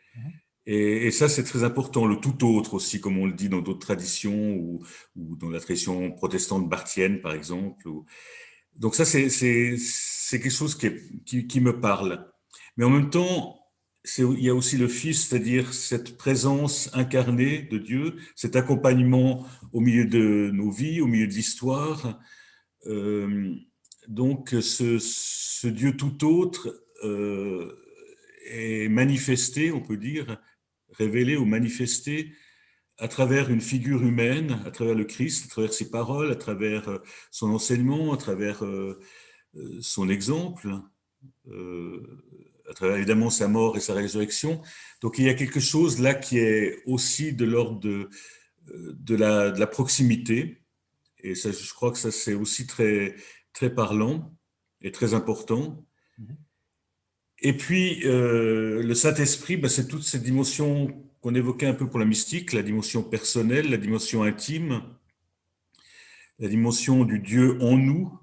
Et, 0.65 1.11
ça, 1.11 1.29
c'est 1.29 1.45
très 1.45 1.65
important, 1.65 2.07
le 2.07 2.17
tout 2.17 2.47
autre 2.47 2.75
aussi, 2.75 3.01
comme 3.01 3.19
on 3.19 3.27
le 3.27 3.33
dit 3.33 3.49
dans 3.49 3.61
d'autres 3.61 3.85
traditions, 3.87 4.55
ou, 4.55 4.85
ou, 5.17 5.37
dans 5.37 5.51
la 5.51 5.61
tradition 5.61 6.11
protestante 6.13 6.69
barthienne, 6.69 7.21
par 7.21 7.35
exemple. 7.35 7.89
Donc 8.77 8.95
ça, 8.95 9.05
c'est 9.05 9.29
quelque 10.31 10.51
chose 10.51 10.77
qui, 10.77 11.47
qui, 11.47 11.61
me 11.61 11.81
parle. 11.81 12.31
Mais 12.77 12.85
en 12.85 12.91
même 12.91 13.11
temps, 13.11 13.59
il 14.19 14.43
y 14.43 14.49
a 14.49 14.55
aussi 14.55 14.79
le 14.79 14.89
Fils, 14.89 15.29
c'est-à-dire 15.29 15.75
cette 15.75 16.17
présence 16.17 16.91
incarnée 16.95 17.63
de 17.63 17.79
Dieu, 17.79 18.17
cet 18.35 18.57
accompagnement 18.57 19.47
au 19.73 19.81
milieu 19.81 20.07
de 20.07 20.51
nos 20.53 20.71
vies, 20.71 21.01
au 21.01 21.07
milieu 21.07 21.27
de 21.27 21.33
l'histoire. 21.33 22.21
Euh, 22.87 23.55
donc 24.09 24.51
ce, 24.61 25.67
Dieu 25.69 25.97
tout 25.97 26.25
autre 26.25 26.85
euh, 27.05 27.77
est 28.47 28.89
manifesté, 28.89 29.73
on 29.73 29.81
peut 29.81 29.97
dire, 29.97 30.41
révélé 30.91 31.37
ou 31.37 31.45
manifesté 31.45 32.33
à 32.99 33.09
travers 33.09 33.51
une 33.51 33.61
figure 33.61 34.03
humaine, 34.03 34.61
à 34.67 34.71
travers 34.71 34.95
le 34.95 35.05
Christ, 35.05 35.47
à 35.47 35.49
travers 35.49 35.73
ses 35.73 35.91
paroles, 35.91 36.31
à 36.31 36.37
travers 36.37 36.89
euh, 36.89 36.99
son 37.31 37.51
enseignement, 37.51 38.13
à 38.13 38.17
travers 38.17 38.65
euh, 38.65 39.01
son 39.81 40.09
exemple, 40.09 40.69
à 41.49 42.75
travers 42.75 42.97
évidemment 42.97 43.31
sa 43.31 43.49
mort 43.49 43.77
et 43.77 43.81
sa 43.81 43.95
résurrection. 43.95 44.63
Donc 45.01 45.19
il 45.19 45.25
y 45.25 45.29
a 45.29 45.35
quelque 45.35 45.61
chose 45.61 46.01
là 46.01 46.15
qui 46.15 46.39
est 46.39 46.83
aussi 46.87 47.33
de 47.33 47.45
l'ordre 47.45 47.79
de, 47.81 48.09
de, 48.67 49.15
la, 49.15 49.51
de 49.51 49.61
la 49.61 49.67
proximité. 49.67 50.63
Et 51.19 51.35
ça, 51.35 51.53
je 51.53 51.73
crois 51.75 51.93
que 51.93 51.99
ça 51.99 52.11
c'est 52.11 52.35
aussi 52.35 52.67
très, 52.67 53.15
très 53.53 53.75
parlant 53.75 54.35
et 54.81 54.93
très 54.93 55.15
important. 55.15 55.85
Mm-hmm. 56.21 56.37
Et 57.45 57.57
puis, 57.57 58.07
euh, 58.07 58.83
le 58.83 58.95
Saint-Esprit, 58.95 59.57
ben, 59.57 59.69
c'est 59.69 59.89
toutes 59.89 60.05
ces 60.05 60.21
dimensions 60.21 61.05
qu'on 61.21 61.35
évoquait 61.35 61.67
un 61.67 61.75
peu 61.75 61.89
pour 61.89 61.99
la 61.99 62.05
mystique, 62.05 62.53
la 62.53 62.63
dimension 62.63 63.03
personnelle, 63.03 63.71
la 63.71 63.77
dimension 63.77 64.23
intime, 64.23 64.83
la 66.39 66.49
dimension 66.49 67.05
du 67.05 67.19
Dieu 67.19 67.59
en 67.61 67.77
nous. 67.77 68.19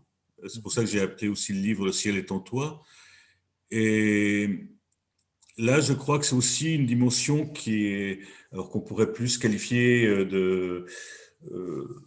C'est 0.47 0.61
pour 0.61 0.71
ça 0.71 0.81
que 0.81 0.89
j'ai 0.89 1.01
appelé 1.01 1.27
aussi 1.27 1.53
le 1.53 1.59
livre 1.59 1.85
Le 1.85 1.91
ciel 1.91 2.17
est 2.17 2.31
en 2.31 2.39
toi. 2.39 2.81
Et 3.71 4.67
là, 5.57 5.81
je 5.81 5.93
crois 5.93 6.17
que 6.17 6.25
c'est 6.25 6.35
aussi 6.35 6.75
une 6.75 6.85
dimension 6.85 7.45
qui 7.45 7.87
est, 7.87 8.19
alors 8.51 8.69
qu'on 8.69 8.81
pourrait 8.81 9.11
plus 9.11 9.37
qualifier 9.37 10.05
euh, 10.05 10.25
de, 10.25 10.85
euh, 11.51 12.03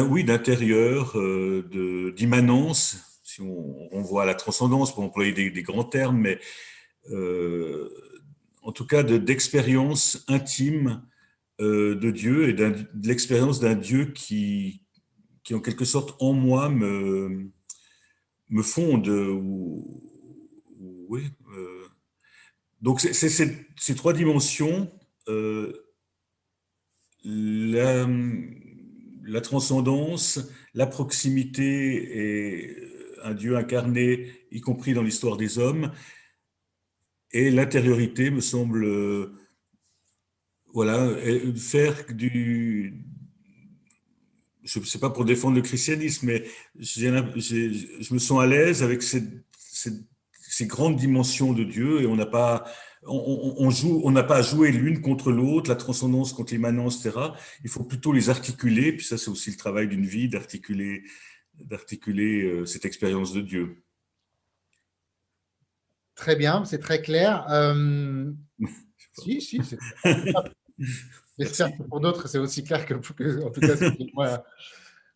oui, 0.00 0.24
d'intérieur, 0.24 1.18
euh, 1.18 2.12
d'immanence, 2.16 3.20
si 3.22 3.42
on, 3.42 4.02
voit 4.02 4.24
la 4.24 4.34
transcendance, 4.34 4.94
pour 4.94 5.04
employer 5.04 5.50
des, 5.50 5.62
grands 5.62 5.84
termes, 5.84 6.18
mais 6.18 6.38
euh, 7.10 7.88
en 8.62 8.72
tout 8.72 8.86
cas 8.86 9.02
d'expérience 9.02 10.24
intime 10.28 11.02
euh, 11.60 11.94
de 11.94 12.10
Dieu 12.10 12.48
et 12.48 12.54
de 12.54 12.74
l'expérience 13.04 13.60
d'un 13.60 13.74
Dieu 13.74 14.06
qui, 14.06 14.82
qui, 15.44 15.54
en 15.54 15.60
quelque 15.60 15.84
sorte, 15.84 16.16
en 16.20 16.32
moi, 16.32 16.68
me, 16.68 17.50
me 18.48 18.62
fonde. 18.62 19.08
Ou, 19.08 20.02
oui, 21.08 21.24
donc, 22.80 23.00
c'est 23.00 23.28
ces 23.28 23.94
trois 23.94 24.12
dimensions. 24.12 24.90
La, 27.24 28.06
la, 29.24 29.40
transcendance, 29.40 30.40
la 30.74 30.86
proximité 30.86 32.18
et 32.18 32.76
un 33.24 33.34
Dieu 33.34 33.56
incarné, 33.56 34.30
y 34.50 34.60
compris 34.60 34.94
dans 34.94 35.02
l'histoire 35.02 35.36
des 35.36 35.58
hommes. 35.58 35.92
Et 37.32 37.50
l'intériorité 37.50 38.30
me 38.30 38.40
semble, 38.40 38.84
euh, 38.84 39.32
voilà, 40.74 41.14
faire 41.56 42.04
du. 42.10 43.04
Je 44.62 44.78
ne 44.78 44.84
sais 44.84 44.98
pas 44.98 45.10
pour 45.10 45.24
défendre 45.24 45.56
le 45.56 45.62
christianisme, 45.62 46.26
mais 46.26 46.44
je 46.78 48.14
me 48.14 48.18
sens 48.18 48.40
à 48.40 48.46
l'aise 48.46 48.82
avec 48.82 49.02
ces, 49.02 49.22
grandes 50.66 50.96
dimensions 50.96 51.52
de 51.52 51.64
Dieu 51.64 52.02
et 52.02 52.06
on 52.06 52.16
n'a 52.16 52.26
pas. 52.26 52.64
On, 53.04 53.70
joue, 53.70 54.00
on 54.04 54.12
n'a 54.12 54.22
pas 54.22 54.36
à 54.36 54.42
jouer 54.42 54.70
l'une 54.70 55.00
contre 55.00 55.32
l'autre, 55.32 55.68
la 55.68 55.76
transcendance 55.76 56.32
contre 56.32 56.52
l'immanence, 56.52 57.04
etc. 57.04 57.18
Il 57.64 57.70
faut 57.70 57.82
plutôt 57.82 58.12
les 58.12 58.30
articuler. 58.30 58.92
Puis 58.92 59.04
ça, 59.04 59.18
c'est 59.18 59.30
aussi 59.30 59.50
le 59.50 59.56
travail 59.56 59.88
d'une 59.88 60.06
vie, 60.06 60.28
d'articuler 60.28 61.02
d'articuler 61.54 62.42
euh, 62.42 62.66
cette 62.66 62.84
expérience 62.84 63.32
de 63.32 63.40
Dieu. 63.40 63.82
Très 66.14 66.36
bien, 66.36 66.64
c'est 66.64 66.78
très 66.78 67.00
clair. 67.00 67.46
Euh, 67.50 68.32
si, 69.18 69.40
si, 69.40 69.60
c'est 69.64 69.78
J'espère 71.38 71.76
que 71.76 71.82
pour 71.82 72.00
d'autres, 72.00 72.28
c'est 72.28 72.38
aussi 72.38 72.62
clair 72.62 72.84
que, 72.84 72.94
en 72.94 73.00
tout 73.00 73.14
cas, 73.14 73.76
c'est 73.76 73.96
moi 74.14 74.44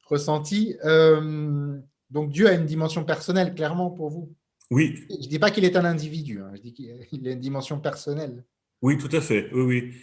ressenti. 0.06 0.76
Euh, 0.84 1.78
donc, 2.10 2.30
Dieu 2.30 2.48
a 2.48 2.52
une 2.52 2.66
dimension 2.66 3.04
personnelle, 3.04 3.54
clairement, 3.54 3.90
pour 3.90 4.10
vous 4.10 4.32
Oui. 4.70 5.04
Je 5.10 5.14
ne 5.14 5.30
dis 5.30 5.38
pas 5.38 5.50
qu'il 5.50 5.64
est 5.64 5.76
un 5.76 5.84
individu, 5.84 6.40
hein. 6.40 6.50
je 6.56 6.62
dis 6.62 6.72
qu'il 6.72 7.28
a 7.28 7.32
une 7.32 7.40
dimension 7.40 7.78
personnelle. 7.80 8.44
Oui, 8.82 8.98
tout 8.98 9.14
à 9.14 9.20
fait. 9.20 9.48
Oui, 9.52 9.62
oui. 9.62 9.94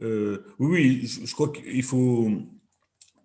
oui, 0.00 0.40
oui, 0.58 1.06
je 1.24 1.32
crois 1.32 1.50
qu'il 1.52 1.82
faut 1.82 2.30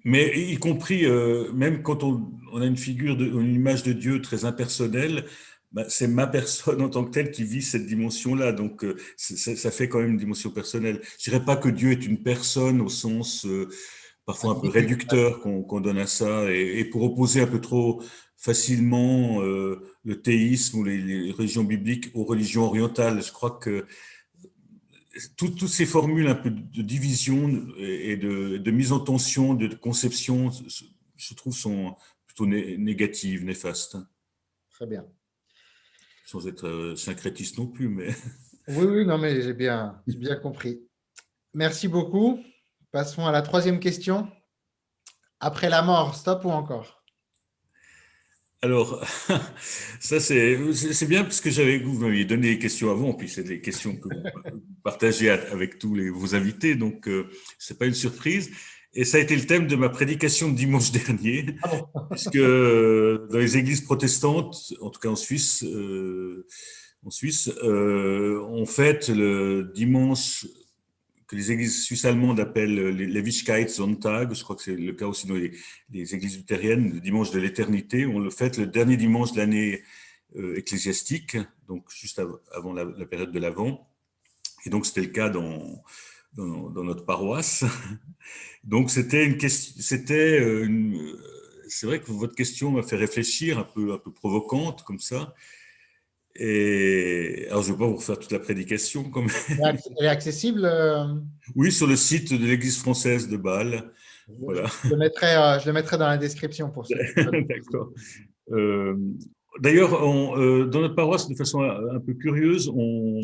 mais 0.07 0.39
y 0.39 0.55
compris, 0.57 1.05
euh, 1.05 1.51
même 1.51 1.83
quand 1.83 2.01
on, 2.01 2.61
a 2.61 2.65
une 2.65 2.77
figure, 2.77 3.17
de, 3.17 3.25
une 3.25 3.53
image 3.53 3.83
de 3.83 3.91
Dieu 3.91 4.21
très 4.21 4.45
impersonnelle, 4.45 5.25
bah, 5.73 5.83
c'est 5.89 6.07
ma 6.07 6.27
personne 6.27 6.81
en 6.81 6.87
tant 6.87 7.03
que 7.03 7.11
telle 7.11 7.29
qui 7.29 7.43
vit 7.43 7.61
cette 7.61 7.85
dimension-là. 7.85 8.53
Donc, 8.53 8.85
euh, 8.85 8.95
ça 9.17 9.69
fait 9.69 9.89
quand 9.89 9.99
même 9.99 10.11
une 10.11 10.17
dimension 10.17 10.49
personnelle. 10.49 11.01
Je 11.19 11.29
dirais 11.29 11.43
pas 11.43 11.57
que 11.57 11.67
Dieu 11.67 11.91
est 11.91 12.05
une 12.05 12.23
personne 12.23 12.79
au 12.79 12.87
sens 12.87 13.45
euh, 13.45 13.67
parfois 14.27 14.51
un 14.51 14.59
peu 14.59 14.67
réducteur 14.67 15.39
qu'on 15.41 15.81
donne 15.81 15.97
à 15.97 16.05
ça, 16.05 16.51
et, 16.51 16.85
pour 16.85 17.01
opposer 17.01 17.41
un 17.41 17.47
peu 17.47 17.59
trop 17.59 18.03
facilement 18.35 19.41
le 19.41 20.21
théisme 20.21 20.77
ou 20.77 20.83
les, 20.83 20.99
les, 20.99 21.31
religions 21.31 21.63
bibliques 21.63 22.11
aux 22.13 22.23
religions 22.23 22.65
orientales. 22.65 23.23
Je 23.23 23.31
crois 23.31 23.51
que 23.51 23.87
toutes 25.35 25.67
ces 25.67 25.85
formules 25.85 26.27
un 26.27 26.35
peu 26.35 26.51
de 26.51 26.81
division 26.81 27.49
et 27.77 28.17
de, 28.17 28.71
mise 28.71 28.91
en 28.91 28.99
tension, 28.99 29.53
de 29.53 29.73
conception, 29.75 30.51
je 31.15 31.33
trouve, 31.33 31.55
sont 31.55 31.95
plutôt 32.25 32.45
négatives, 32.45 33.45
néfastes. 33.45 33.97
Très 34.71 34.85
bien. 34.85 35.05
Sans 36.25 36.47
être 36.47 36.67
euh, 36.67 36.95
syncrétiste 36.95 37.57
non 37.57 37.67
plus, 37.67 37.87
mais. 37.87 38.09
Oui, 38.67 38.85
oui, 38.85 39.05
non, 39.05 39.17
mais 39.17 39.41
j'ai 39.41 39.53
bien, 39.53 40.01
bien 40.07 40.35
compris. 40.35 40.81
Merci 41.53 41.87
beaucoup. 41.87 42.43
Passons 42.91 43.25
à 43.25 43.31
la 43.31 43.41
troisième 43.41 43.79
question. 43.79 44.27
Après 45.39 45.69
la 45.69 45.81
mort, 45.81 46.15
stop 46.15 46.45
ou 46.45 46.49
encore? 46.49 46.97
Alors, 48.61 49.05
ça 49.99 50.19
c'est 50.19 51.07
bien 51.07 51.23
parce 51.23 51.41
que 51.41 51.51
j'avais 51.51 51.77
vous 51.77 51.99
m'aviez 51.99 52.25
donné 52.25 52.53
des 52.53 52.59
questions 52.59 52.89
avant, 52.89 53.13
puis 53.13 53.29
c'est 53.29 53.43
des 53.43 53.61
questions 53.61 53.95
que 53.95 54.09
vous 54.09 54.61
partagez 54.83 55.29
avec 55.29 55.77
tous 55.77 55.93
les, 55.93 56.09
vos 56.09 56.33
invités, 56.33 56.75
donc 56.75 57.07
euh, 57.07 57.29
c'est 57.59 57.77
pas 57.77 57.85
une 57.85 57.93
surprise. 57.93 58.49
Et 58.93 59.05
ça 59.05 59.17
a 59.17 59.19
été 59.19 59.35
le 59.35 59.45
thème 59.45 59.67
de 59.67 59.75
ma 59.75 59.89
prédication 59.89 60.49
de 60.49 60.55
dimanche 60.55 60.91
dernier, 61.05 61.45
ah 61.61 61.71
puisque 62.09 62.35
euh, 62.35 63.27
dans 63.29 63.37
les 63.37 63.57
églises 63.57 63.81
protestantes, 63.81 64.73
en 64.81 64.89
tout 64.89 64.99
cas 64.99 65.09
en 65.09 65.15
Suisse, 65.15 65.63
euh, 65.63 66.47
en 67.05 67.11
Suisse, 67.11 67.51
on 67.61 68.65
fête 68.65 69.09
le 69.09 69.71
dimanche 69.75 70.47
que 71.27 71.35
les 71.35 71.51
églises 71.51 71.83
suisses-allemandes 71.83 72.39
appellent 72.39 72.89
les 72.89 73.67
Sonntag, 73.67 74.33
je 74.33 74.43
crois 74.43 74.55
que 74.55 74.63
c'est 74.63 74.75
le 74.75 74.93
cas 74.93 75.07
aussi 75.07 75.27
dans 75.27 75.35
les, 75.35 76.15
églises 76.15 76.37
luthériennes, 76.37 76.93
le 76.93 76.99
dimanche 77.01 77.31
de 77.31 77.39
l'éternité. 77.39 78.05
On 78.05 78.19
le 78.19 78.29
fête 78.29 78.57
le 78.57 78.65
dernier 78.65 78.95
dimanche 78.95 79.33
de 79.33 79.37
l'année 79.37 79.83
euh, 80.37 80.55
ecclésiastique, 80.55 81.37
donc 81.67 81.91
juste 81.93 82.21
avant 82.53 82.73
la, 82.73 83.05
période 83.05 83.31
de 83.31 83.39
l'Avent. 83.39 83.89
Et 84.65 84.69
donc, 84.69 84.85
c'était 84.85 85.01
le 85.01 85.07
cas 85.07 85.29
dans, 85.29 85.83
dans, 86.33 86.83
notre 86.83 87.05
paroisse. 87.05 87.65
Donc, 88.63 88.89
c'était 88.89 89.25
une 89.25 89.37
question, 89.37 89.75
c'était 89.79 90.41
c'est 91.69 91.85
vrai 91.85 91.99
que 91.99 92.11
votre 92.11 92.35
question 92.35 92.71
m'a 92.71 92.83
fait 92.83 92.95
réfléchir, 92.95 93.59
un 93.59 93.63
peu, 93.63 93.93
un 93.93 93.97
peu 93.97 94.11
provocante 94.11 94.83
comme 94.83 94.99
ça. 94.99 95.33
Et 96.39 97.47
alors, 97.49 97.63
je 97.63 97.69
ne 97.69 97.73
vais 97.73 97.79
pas 97.79 97.87
vous 97.87 97.95
refaire 97.95 98.19
toute 98.19 98.31
la 98.31 98.39
prédication. 98.39 99.09
Comme... 99.09 99.27
Elle 99.49 100.05
est 100.05 100.07
accessible 100.07 100.65
euh, 100.65 101.05
Oui, 101.55 101.71
sur 101.71 101.87
le 101.87 101.95
site 101.95 102.33
de 102.33 102.45
l'Église 102.45 102.77
française 102.79 103.27
de 103.27 103.37
Bâle. 103.37 103.91
Voilà. 104.39 104.69
Je, 104.83 104.89
le 104.89 104.97
mettrai, 104.97 105.35
euh, 105.35 105.59
je 105.59 105.67
le 105.67 105.73
mettrai 105.73 105.97
dans 105.97 106.07
la 106.07 106.17
description 106.17 106.69
pour 106.69 106.85
ça. 106.85 106.95
D'accord. 107.49 107.91
Euh, 108.51 108.95
d'ailleurs, 109.59 109.91
dans 109.91 110.81
notre 110.81 110.95
paroisse, 110.95 111.27
de 111.27 111.35
façon 111.35 111.61
un 111.61 111.99
peu 111.99 112.13
curieuse, 112.13 112.69
on, 112.69 113.21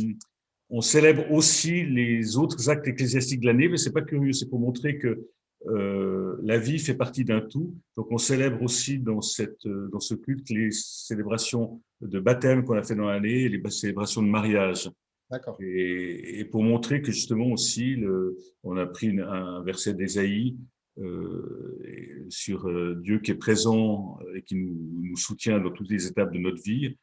on 0.70 0.82
célèbre 0.82 1.30
aussi 1.32 1.86
les 1.86 2.38
autres 2.38 2.70
actes 2.70 2.88
ecclésiastiques 2.88 3.42
de 3.42 3.46
l'année, 3.46 3.68
mais 3.68 3.78
c'est 3.78 3.94
pas 3.94 4.02
curieux, 4.02 4.34
c'est 4.34 4.50
pour 4.50 4.60
montrer 4.60 4.98
que 4.98 5.28
euh, 5.68 6.38
la 6.44 6.58
vie 6.58 6.80
fait 6.80 6.96
partie 6.96 7.24
d'un 7.24 7.42
tout. 7.42 7.76
Donc, 7.96 8.12
on 8.12 8.18
célèbre 8.18 8.62
aussi 8.62 9.00
dans, 9.00 9.22
cette, 9.22 9.68
dans 9.68 10.00
ce 10.00 10.16
culte 10.16 10.50
les 10.50 10.72
célébrations 10.72 11.82
de 12.02 12.20
baptême 12.20 12.64
qu'on 12.64 12.76
a 12.76 12.84
fait 12.84 12.96
dans 12.96 13.08
l'année 13.08 13.44
et 13.44 13.50
les 13.50 13.70
célébrations 13.70 14.22
de 14.22 14.28
mariage. 14.28 14.90
D'accord. 15.32 15.58
Et, 15.62 16.46
pour 16.52 16.64
montrer 16.64 17.02
que 17.02 17.12
justement 17.12 17.48
aussi, 17.48 17.96
le, 17.96 18.38
on 18.64 18.78
a 18.78 18.86
pris 18.86 19.20
un 19.20 19.64
verset 19.64 19.94
d'Ésaïe 19.94 20.58
euh, 21.00 22.28
sur 22.30 22.68
euh, 22.68 23.00
Dieu 23.02 23.20
qui 23.20 23.32
est 23.32 23.36
présent 23.36 24.20
et 24.36 24.44
qui 24.44 24.56
nous, 24.56 24.76
nous, 25.02 25.18
soutient 25.18 25.60
dans 25.60 25.72
toutes 25.72 25.90
les 25.90 26.06
étapes 26.06 26.32
de 26.32 26.38
notre 26.38 26.62
vie, 26.62 26.96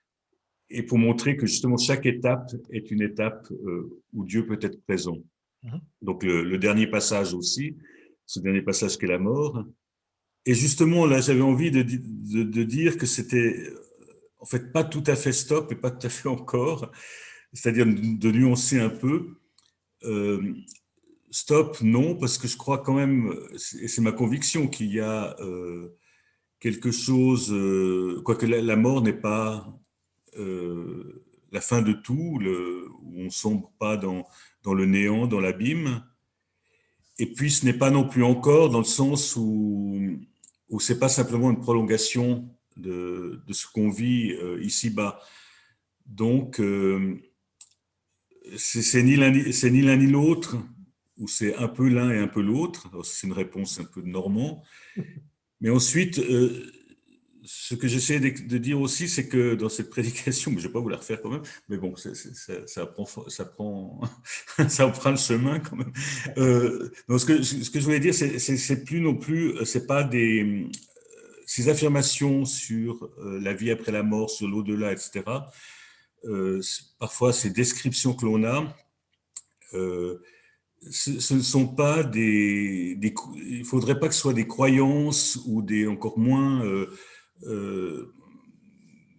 et 0.70 0.84
pour 0.84 0.98
montrer 0.98 1.36
que 1.36 1.46
justement 1.46 1.76
chaque 1.76 2.06
étape 2.06 2.52
est 2.70 2.92
une 2.92 3.02
étape 3.02 3.50
euh, 3.50 4.00
où 4.12 4.24
Dieu 4.24 4.46
peut 4.46 4.58
être 4.60 4.80
présent. 4.82 5.18
Mhm. 5.64 5.80
Donc 6.02 6.22
le, 6.22 6.56
dernier 6.56 6.86
passage 6.86 7.34
aussi, 7.34 7.76
ce 8.30 8.38
dernier 8.38 8.62
passage 8.62 8.96
qui 8.96 9.06
est 9.06 9.08
la 9.08 9.18
mort. 9.18 9.64
Et 10.46 10.54
justement, 10.54 11.04
là, 11.04 11.20
j'avais 11.20 11.40
envie 11.40 11.72
de, 11.72 11.82
de, 11.82 12.62
dire 12.62 12.96
que 12.96 13.04
c'était 13.04 13.72
en 14.38 14.44
fait 14.44 14.72
pas 14.72 14.84
tout 14.84 15.02
à 15.08 15.16
fait 15.16 15.32
stop 15.32 15.72
et 15.72 15.74
pas 15.74 15.90
tout 15.90 16.06
à 16.06 16.10
fait 16.10 16.28
encore, 16.28 16.92
c'est-à-dire 17.52 17.86
de 17.86 18.30
nuancer 18.30 18.78
un 18.78 18.88
peu. 18.88 19.34
Euh, 20.04 20.54
Stop, 21.32 21.80
non, 21.80 22.16
parce 22.16 22.38
que 22.38 22.48
je 22.48 22.56
crois 22.56 22.78
quand 22.78 22.94
même, 22.94 23.32
et 23.80 23.86
c'est 23.86 24.02
ma 24.02 24.10
conviction, 24.10 24.66
qu'il 24.66 24.92
y 24.92 24.98
a 24.98 25.36
euh, 25.40 25.96
quelque 26.58 26.90
chose, 26.90 27.52
euh, 27.52 28.20
quoique 28.24 28.46
la, 28.46 28.74
mort 28.76 29.00
n'est 29.00 29.12
pas 29.12 29.68
la 30.36 31.60
fin 31.60 31.82
de 31.82 31.92
tout, 31.92 32.38
le, 32.40 32.88
où 33.02 33.20
on 33.20 33.24
ne 33.24 33.30
sombre 33.30 33.72
pas 33.78 33.96
dans, 33.96 34.24
dans 34.64 34.74
le 34.74 34.86
néant, 34.86 35.28
dans 35.28 35.40
l'abîme. 35.40 36.02
Et 37.20 37.26
puis 37.26 37.50
ce 37.50 37.64
n'est 37.64 37.74
pas 37.74 37.90
non 37.90 38.08
plus 38.08 38.24
encore 38.24 38.70
dans 38.70 38.78
le 38.78 38.84
sens 38.84 39.36
où, 39.36 40.18
où 40.70 40.80
ce 40.80 40.92
n'est 40.92 40.98
pas 40.98 41.08
simplement 41.08 41.50
une 41.50 41.60
prolongation 41.60 42.48
de, 42.76 43.42
ce 43.50 43.66
qu'on 43.66 43.90
vit 43.90 44.34
ici-bas. 44.60 45.20
Donc, 46.06 46.60
c'est 48.56 49.02
ni 49.02 49.16
l'un 49.16 49.30
ni 49.30 50.06
l'autre 50.06 50.56
où 51.20 51.28
c'est 51.28 51.54
un 51.56 51.68
peu 51.68 51.88
l'un 51.88 52.10
et 52.10 52.18
un 52.18 52.26
peu 52.26 52.40
l'autre. 52.40 52.88
C'est 53.04 53.26
une 53.26 53.34
réponse 53.34 53.78
un 53.78 53.84
peu 53.84 54.02
de 54.02 54.08
normand. 54.08 54.64
Mais 55.60 55.68
ensuite, 55.70 56.18
euh, 56.18 56.72
ce 57.52 57.74
que 57.74 57.88
j'essaie 57.88 58.20
de, 58.20 58.58
dire 58.58 58.80
aussi, 58.80 59.08
c'est 59.08 59.26
que 59.26 59.56
dans 59.56 59.68
cette 59.68 59.90
prédication, 59.90 60.52
je 60.52 60.56
ne 60.56 60.62
vais 60.62 60.68
pas 60.68 60.78
vous 60.78 60.88
la 60.88 60.98
refaire 60.98 61.20
quand 61.20 61.30
même, 61.30 61.42
mais 61.68 61.78
bon, 61.78 61.96
ça, 61.96 62.86
prend, 62.86 63.06
ça, 63.28 63.44
prend, 63.44 64.00
ça 64.68 64.86
prend 64.86 65.10
le 65.10 65.16
chemin 65.16 65.58
quand 65.58 65.74
même. 65.74 65.92
Euh, 66.38 66.92
donc 67.08 67.18
ce, 67.18 67.26
que, 67.26 67.42
ce 67.42 67.68
que 67.68 67.80
je 67.80 67.84
voulais 67.84 67.98
dire, 67.98 68.14
c'est 68.14 68.84
plus 68.84 69.00
non 69.00 69.16
plus, 69.16 69.56
c'est 69.64 69.86
pas 69.86 70.04
des 70.04 70.68
ces 71.44 71.68
affirmations 71.68 72.44
sur 72.44 73.10
euh, 73.18 73.40
la 73.40 73.52
vie 73.52 73.72
après 73.72 73.90
la 73.90 74.04
mort, 74.04 74.30
sur 74.30 74.46
l'au-delà, 74.46 74.92
etc. 74.92 75.24
parfois, 77.00 77.32
ces 77.32 77.50
descriptions 77.50 78.14
que 78.14 78.26
l'on 78.26 78.44
a 78.44 78.76
ce, 80.88 81.34
ne 81.34 81.42
sont 81.42 81.66
pas 81.66 82.02
des, 82.02 82.98
il 83.36 83.64
faudrait 83.64 83.98
pas 83.98 84.08
que 84.08 84.14
ce 84.14 84.20
soit 84.20 84.32
des 84.32 84.46
croyances 84.46 85.38
ou 85.46 85.62
des 85.62 85.86
encore 85.86 86.18
moins 86.18 86.64
euh, 86.64 86.86
euh, 86.86 86.96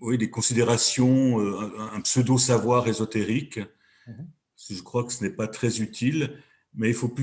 oui, 0.02 0.18
des 0.18 0.30
considérations, 0.30 1.40
euh, 1.40 1.70
un, 1.94 2.02
pseudo 2.02 2.38
savoir 2.38 2.88
ésotérique. 2.88 3.60
Mhm. 4.08 4.28
Je 4.70 4.82
crois 4.82 5.04
que 5.04 5.14
ce 5.14 5.24
n'est 5.24 5.32
pas 5.32 5.48
très 5.48 5.80
utile, 5.80 6.40
mais 6.74 6.90
il 6.90 6.96
faut 6.96 7.14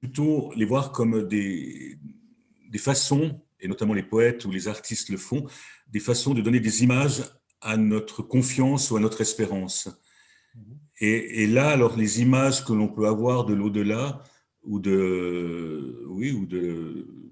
plutôt 0.00 0.52
les 0.54 0.64
voir 0.64 0.92
comme 0.92 1.28
des, 1.28 1.98
des 2.70 2.78
façons, 2.78 3.40
et 3.60 3.68
notamment 3.68 3.94
les 3.94 4.02
poètes 4.02 4.44
ou 4.46 4.50
les 4.50 4.68
artistes 4.68 5.10
le 5.10 5.18
font, 5.18 5.46
des 5.88 6.00
façons 6.00 6.34
de 6.34 6.40
donner 6.40 6.60
des 6.60 6.82
images 6.82 7.22
à 7.60 7.76
notre 7.76 8.22
confiance 8.22 8.90
ou 8.90 8.96
à 8.96 9.00
notre 9.00 9.20
espérance. 9.20 9.88
Mhm. 10.54 10.78
Et, 11.02 11.46
là, 11.46 11.70
alors, 11.70 11.96
les 11.96 12.20
images 12.20 12.64
que 12.64 12.74
l'on 12.74 12.88
peut 12.88 13.06
avoir 13.06 13.46
de 13.46 13.54
l'au-delà 13.54 14.22
ou, 14.62 14.80
de, 14.80 16.04
oui, 16.08 16.32
ou 16.32 16.44
de, 16.44 17.29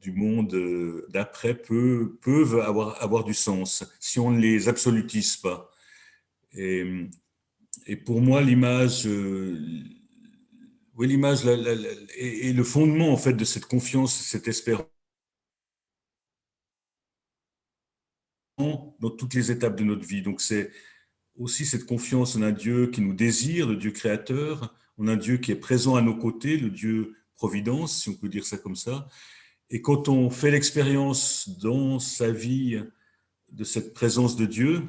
du 0.00 0.12
monde 0.12 0.54
d'après 1.10 1.54
peuvent, 1.54 2.60
avoir, 2.60 3.24
du 3.24 3.34
sens 3.34 3.84
si 4.00 4.18
on 4.18 4.30
ne 4.30 4.40
les 4.40 4.68
absolutise 4.68 5.36
pas. 5.36 5.70
Et, 6.54 7.08
et 7.86 7.96
pour 7.96 8.20
moi, 8.20 8.42
l'image, 8.42 9.06
oui, 10.96 11.08
l'image 11.08 11.46
est, 11.46 12.52
le 12.52 12.64
fondement 12.64 13.12
en 13.12 13.16
fait 13.16 13.32
de 13.32 13.44
cette 13.44 13.66
confiance, 13.66 14.14
cette 14.14 14.48
espérance 14.48 14.86
dans 18.58 19.10
toutes 19.10 19.34
les 19.34 19.50
étapes 19.50 19.76
de 19.76 19.84
notre 19.84 20.06
vie. 20.06 20.22
Donc 20.22 20.40
c'est 20.40 20.70
aussi 21.36 21.64
cette 21.64 21.86
confiance 21.86 22.36
en 22.36 22.42
un 22.42 22.52
Dieu 22.52 22.88
qui 22.88 23.00
nous 23.00 23.14
désire, 23.14 23.66
le 23.66 23.76
Dieu 23.76 23.90
créateur, 23.90 24.74
en 24.98 25.08
un 25.08 25.16
Dieu 25.16 25.38
qui 25.38 25.50
est 25.52 25.56
présent 25.56 25.96
à 25.96 26.02
nos 26.02 26.16
côtés, 26.16 26.56
le 26.56 26.70
Dieu 26.70 27.16
providence, 27.36 28.02
si 28.02 28.08
on 28.10 28.14
peut 28.14 28.28
dire 28.28 28.44
ça 28.44 28.58
comme 28.58 28.76
ça. 28.76 29.08
Et 29.74 29.80
quand 29.80 30.10
on 30.10 30.28
fait 30.28 30.50
l'expérience 30.50 31.48
dans 31.60 31.98
sa 31.98 32.30
vie 32.30 32.78
de 33.50 33.64
cette 33.64 33.94
présence 33.94 34.36
de 34.36 34.44
Dieu, 34.44 34.82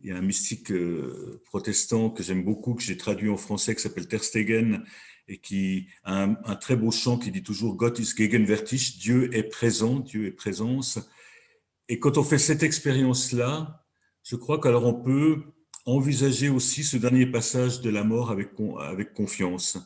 il 0.00 0.08
y 0.08 0.12
a 0.12 0.16
un 0.16 0.22
mystique 0.22 0.72
euh, 0.72 1.40
protestant 1.44 2.10
que 2.10 2.24
j'aime 2.24 2.44
beaucoup, 2.44 2.74
que 2.74 2.82
j'ai 2.82 2.96
traduit 2.96 3.30
en 3.30 3.36
français, 3.36 3.76
qui 3.76 3.80
s'appelle 3.80 4.08
Ter 4.08 4.24
Stegen, 4.24 4.84
et 5.28 5.38
qui 5.38 5.86
a 6.02 6.24
un, 6.24 6.56
très 6.56 6.74
beau 6.74 6.90
chant 6.90 7.16
qui 7.16 7.30
dit 7.30 7.44
toujours 7.44 7.76
Gott 7.76 8.00
ist 8.00 8.18
gegenwärtig, 8.18 8.98
Dieu 8.98 9.34
est 9.34 9.44
présent, 9.44 10.00
Dieu 10.00 10.26
est 10.26 10.32
présence. 10.32 10.98
Et 11.88 12.00
quand 12.00 12.18
on 12.18 12.24
fait 12.24 12.38
cette 12.38 12.64
expérience-là, 12.64 13.86
je 14.24 14.34
crois 14.34 14.60
qu'alors 14.60 14.84
on 14.84 14.94
peut 14.94 15.44
envisager 15.86 16.48
aussi 16.48 16.82
ce 16.82 16.96
dernier 16.96 17.26
passage 17.26 17.80
de 17.82 17.88
la 17.88 18.02
mort 18.02 18.32
avec, 18.32 19.14
confiance. 19.14 19.78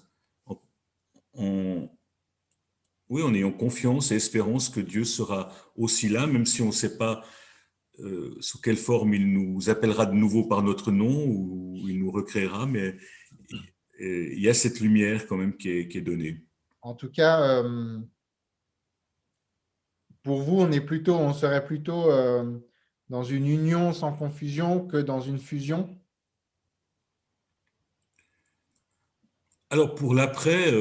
Oui, 3.08 3.22
en 3.22 3.34
ayant 3.34 3.52
confiance 3.52 4.12
et 4.12 4.16
espérance 4.16 4.68
que 4.68 4.80
Dieu 4.80 5.04
sera 5.04 5.52
aussi 5.76 6.08
là, 6.08 6.26
même 6.26 6.46
si 6.46 6.62
on 6.62 6.66
ne 6.66 6.72
sait 6.72 6.98
pas 6.98 7.24
euh, 8.00 8.36
sous 8.40 8.60
quelle 8.60 8.76
forme 8.76 9.14
il 9.14 9.32
nous 9.32 9.70
appellera 9.70 10.06
de 10.06 10.14
nouveau 10.14 10.44
par 10.44 10.62
notre 10.62 10.92
nom 10.92 11.26
ou 11.26 11.76
il 11.88 11.98
nous 11.98 12.10
recréera, 12.10 12.66
mais 12.66 12.96
il 13.98 14.38
y 14.38 14.48
a 14.48 14.54
cette 14.54 14.80
lumière 14.80 15.26
quand 15.26 15.36
même 15.36 15.56
qui 15.56 15.70
est, 15.70 15.88
qui 15.88 15.98
est 15.98 16.02
donnée. 16.02 16.44
En 16.82 16.94
tout 16.94 17.10
cas, 17.10 17.42
euh, 17.42 17.98
pour 20.22 20.42
vous, 20.42 20.60
on, 20.60 20.70
est 20.70 20.80
plutôt, 20.80 21.14
on 21.14 21.32
serait 21.32 21.64
plutôt 21.64 22.10
euh, 22.10 22.58
dans 23.08 23.24
une 23.24 23.48
union 23.48 23.92
sans 23.92 24.12
confusion 24.12 24.86
que 24.86 24.98
dans 24.98 25.20
une 25.20 25.38
fusion? 25.38 25.98
Alors 29.70 29.94
pour 29.94 30.14
l'après, 30.14 30.72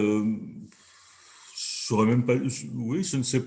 saurais 1.88 2.06
même 2.06 2.26
pas. 2.26 2.36
Oui, 2.74 3.04
je 3.04 3.18
ne 3.18 3.24
sais. 3.24 3.44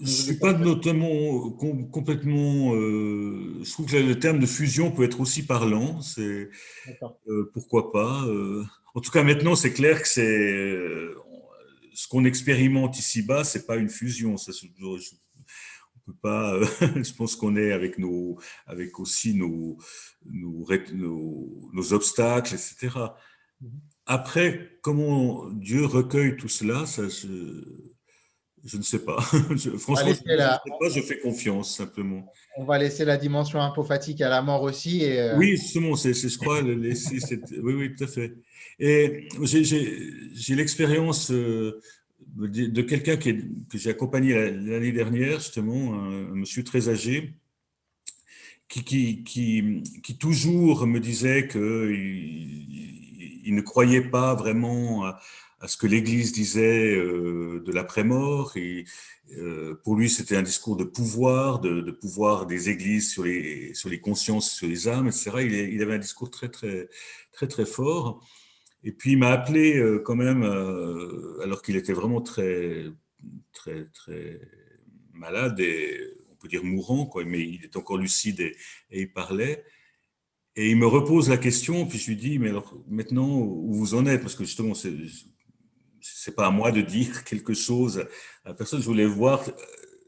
Je 0.00 0.04
ne 0.04 0.06
suis 0.06 0.38
pas 0.38 0.52
notamment 0.52 1.50
complètement. 1.50 2.74
Euh, 2.74 3.58
je 3.64 3.70
trouve 3.72 3.86
que 3.86 3.96
le 3.96 4.18
terme 4.18 4.38
de 4.38 4.46
fusion 4.46 4.92
peut 4.92 5.02
être 5.02 5.20
aussi 5.20 5.44
parlant. 5.44 6.00
C'est 6.02 6.50
euh, 7.28 7.50
pourquoi 7.52 7.90
pas. 7.90 8.24
en 8.94 9.00
tout 9.00 9.10
cas, 9.10 9.24
maintenant, 9.24 9.56
c'est 9.56 9.72
clair 9.72 10.00
que 10.00 10.08
c'est 10.08 10.78
ce 11.94 12.06
qu'on 12.06 12.24
expérimente 12.24 12.96
ici-bas, 12.96 13.42
c'est 13.42 13.66
pas 13.66 13.76
une 13.76 13.88
fusion. 13.88 14.36
Ça, 14.36 14.52
pas. 16.12 16.54
Euh, 16.54 16.66
je 17.02 17.12
pense 17.12 17.36
qu'on 17.36 17.56
est 17.56 17.72
avec 17.72 17.98
nos, 17.98 18.38
avec 18.66 18.98
aussi 18.98 19.34
nos, 19.34 19.78
nos, 20.24 20.66
nos, 21.72 21.92
obstacles, 21.92 22.54
etc. 22.54 22.90
Après, 24.10 24.70
comment 24.80 25.50
Dieu 25.50 25.84
recueille 25.84 26.36
tout 26.36 26.48
cela, 26.48 26.86
ça, 26.86 27.02
je, 27.08 27.62
je 28.64 28.76
ne 28.78 28.82
sais 28.82 29.00
pas. 29.00 29.18
Je, 29.54 29.70
franchement, 29.76 30.12
je, 30.12 30.34
la... 30.34 30.60
pas, 30.80 30.88
je 30.88 31.00
fais 31.02 31.18
confiance 31.18 31.76
simplement. 31.76 32.24
On 32.56 32.64
va 32.64 32.78
laisser 32.78 33.04
la 33.04 33.18
dimension 33.18 33.60
apophatique 33.60 34.22
à 34.22 34.30
la 34.30 34.40
mort 34.40 34.62
aussi. 34.62 35.04
Et 35.04 35.20
euh, 35.20 35.36
Oui, 35.36 35.50
justement, 35.50 35.94
c'est, 35.94 36.14
je 36.14 36.38
crois, 36.38 36.62
oui, 36.62 37.74
oui, 37.74 37.94
tout 37.94 38.04
à 38.04 38.06
fait. 38.06 38.34
Et 38.78 39.28
j'ai, 39.42 40.54
l'expérience 40.54 41.30
euh, 41.30 41.80
de 42.36 42.82
quelqu'un 42.82 43.16
que 43.18 43.30
j'ai 43.74 43.90
accompagné 43.90 44.32
l'année 44.32 44.92
dernière, 44.92 45.38
justement, 45.38 45.94
un, 45.94 46.34
monsieur 46.34 46.64
très 46.64 46.88
âgé, 46.88 47.34
qui, 48.68 48.84
qui, 48.84 49.22
qui, 49.22 49.82
qui 50.02 50.16
toujours 50.16 50.86
me 50.86 50.98
disait 50.98 51.46
qu'il 51.48 53.07
il 53.44 53.54
ne 53.54 53.60
croyait 53.60 54.02
pas 54.02 54.34
vraiment 54.34 55.04
à 55.04 55.66
ce 55.66 55.76
que 55.76 55.86
l'Église 55.86 56.32
disait 56.32 56.96
de 56.96 57.72
l'après-mort. 57.72 58.56
Et 58.56 58.84
pour 59.82 59.96
lui, 59.96 60.08
c'était 60.08 60.36
un 60.36 60.42
discours 60.42 60.76
de 60.76 60.84
pouvoir, 60.84 61.60
de, 61.60 61.90
pouvoir 61.90 62.46
des 62.46 62.70
Églises 62.70 63.10
sur 63.10 63.24
les, 63.24 64.00
consciences, 64.00 64.52
sur 64.52 64.68
les 64.68 64.88
âmes, 64.88 65.08
etc. 65.08 65.30
Il, 65.40 65.54
il 65.54 65.82
avait 65.82 65.94
un 65.94 65.98
discours 65.98 66.30
très, 66.30 66.48
très, 66.48 66.88
très, 67.32 67.48
très 67.48 67.66
fort. 67.66 68.24
Et 68.84 68.92
puis, 68.92 69.12
il 69.12 69.18
m'a 69.18 69.30
appelé 69.30 69.82
quand 70.04 70.16
même, 70.16 70.42
alors 71.42 71.62
qu'il 71.62 71.76
était 71.76 71.92
vraiment 71.92 72.20
très, 72.20 72.84
très, 73.52 73.86
très 73.92 74.40
malade 75.12 75.58
et 75.60 76.14
on 76.30 76.36
peut 76.36 76.48
dire 76.48 76.64
mourant, 76.64 77.06
quoi, 77.06 77.24
mais 77.24 77.40
il 77.40 77.64
est 77.64 77.76
encore 77.76 77.98
lucide 77.98 78.40
et, 78.40 78.56
il 78.90 79.12
parlait. 79.12 79.64
Et 80.58 80.70
il 80.70 80.76
me 80.76 80.88
repose 80.88 81.28
la 81.28 81.36
question, 81.36 81.86
puis 81.86 81.98
je 81.98 82.08
lui 82.08 82.16
dis, 82.16 82.40
mais 82.40 82.48
alors 82.48 82.74
maintenant, 82.88 83.28
où 83.38 83.72
vous 83.72 83.94
en 83.94 84.06
êtes? 84.06 84.22
Parce 84.22 84.34
que 84.34 84.42
justement, 84.42 84.74
c'est 84.74 84.90
n'est 84.90 86.34
pas 86.34 86.48
à 86.48 86.50
moi 86.50 86.72
de 86.72 86.80
dire 86.80 87.22
quelque 87.30 87.54
chose 87.54 88.04
à 88.44 88.54
personne. 88.54 88.80
Je 88.80 88.86
voulais 88.86 89.06
voir 89.06 89.44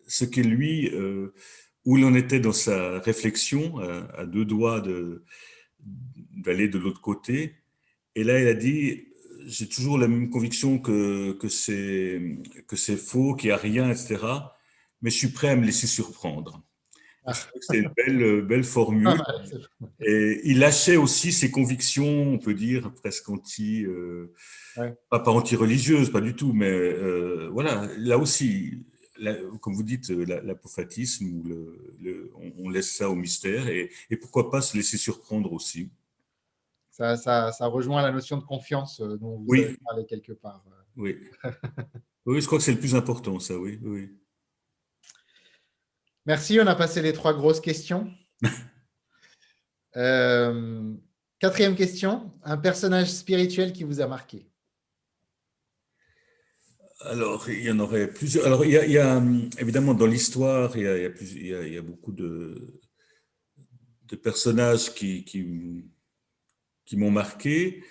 ce 0.09 0.25
que 0.25 0.41
lui, 0.41 0.91
euh, 0.93 1.33
où 1.85 1.99
il 1.99 2.05
en 2.05 2.15
était 2.15 2.41
dans 2.41 2.53
sa 2.53 2.99
réflexion, 2.99 3.79
à, 3.79 4.27
deux 4.27 4.45
doigts 4.45 4.83
d'aller 4.83 6.69
de, 6.69 6.79
de 6.79 6.83
l'autre 6.83 7.01
côté. 7.01 7.55
Et 8.17 8.25
là, 8.25 8.41
il 8.41 8.49
a 8.49 8.55
dit, 8.55 9.07
j'ai 9.47 9.69
toujours 9.69 9.99
la 9.99 10.09
même 10.09 10.31
conviction 10.31 10.81
que, 10.81 11.33
que 11.35 11.49
c'est 11.49 12.97
faux, 12.97 13.37
qu'il 13.37 13.51
n'y 13.51 13.53
a 13.53 13.57
rien, 13.57 13.89
etc 13.89 14.19
mais 15.03 15.11
je 15.11 15.17
suis 15.17 15.29
prêt 15.29 15.49
à 15.49 15.57
me 15.57 15.65
laisser 15.65 15.87
surprendre. 15.87 16.63
Ah. 17.31 17.51
C'est 17.61 17.79
une 17.79 17.93
belle, 17.97 18.43
belle 18.43 18.65
formule. 18.65 19.09
Ah, 19.09 19.35
et 20.01 20.41
il 20.45 20.59
lâchait 20.59 20.97
aussi 20.97 21.33
ses 21.33 21.51
convictions, 21.51 22.33
on 22.33 22.39
peut 22.39 22.55
dire, 22.55 22.93
presque 22.95 23.29
anti, 23.29 23.85
euh, 23.85 24.35
pas, 25.09 25.23
anti-religieuses, 25.27 26.11
pas 26.11 26.21
du 26.21 26.35
tout, 26.35 26.53
mais 26.53 26.71
euh, 26.71 27.49
voilà, 27.53 27.89
là 27.99 28.19
aussi, 28.19 28.85
comme 29.61 29.75
vous 29.75 29.83
dites, 29.83 30.11
l'apophatisme, 30.11 31.43
le, 32.01 32.33
on, 32.59 32.69
laisse 32.71 32.91
ça 32.91 33.11
au 33.11 33.15
mystère, 33.15 33.69
et, 33.69 33.91
pourquoi 34.21 34.51
pas 34.51 34.61
se 34.61 34.77
laisser 34.77 34.97
surprendre 34.97 35.53
aussi. 35.53 35.91
Ça, 36.91 37.17
ça, 37.17 37.53
ça, 37.53 37.67
rejoint 37.67 38.03
la 38.03 38.13
notion 38.13 38.37
de 38.37 38.45
confiance 38.45 39.01
euh, 39.01 39.17
dont 39.17 39.39
vous 39.39 39.45
oui. 39.49 39.65
avez 39.65 39.77
parlé 39.85 40.05
quelque 40.05 40.33
part. 40.33 40.63
Oui. 40.97 41.19
oui, 42.27 42.41
je 42.41 42.47
crois 42.47 42.59
que 42.59 42.65
c'est 42.65 42.73
le 42.73 42.79
plus 42.79 42.95
important, 42.95 43.39
ça, 43.39 43.57
oui. 43.57 43.79
oui. 43.83 44.11
Merci, 46.31 46.61
on 46.61 46.67
a 46.69 46.77
passé 46.77 47.03
les 47.03 47.13
trois 47.13 47.35
grosses 47.35 47.61
questions. 47.61 48.09
Euh, 49.97 50.95
quatrième 51.41 51.75
question, 51.75 52.31
un 52.45 52.57
personnage 52.57 53.11
spirituel 53.11 53.73
qui 53.73 53.83
vous 53.83 54.01
a 54.01 54.07
marqué 54.07 54.47
alors, 57.01 57.51
il 57.51 57.65
y 57.65 57.71
en 57.73 57.81
aurait 57.81 58.07
plusieurs. 58.07 58.47
Alors, 58.47 58.65
il 58.65 58.71
y 58.71 58.99
a, 58.99 59.21
évidemment 59.59 59.95
dans 59.95 60.07
l'histoire, 60.07 60.77
il, 60.77 61.13
il, 61.21 61.73
y 61.73 61.77
a 61.77 61.83
beaucoup 61.83 62.13
de, 62.13 62.81
de 64.05 64.17
personnages 64.17 64.95
qui, 64.95 65.25
qui, 65.25 65.85
qui 66.85 66.97
m'ont 66.97 67.11
marqué. 67.11 67.83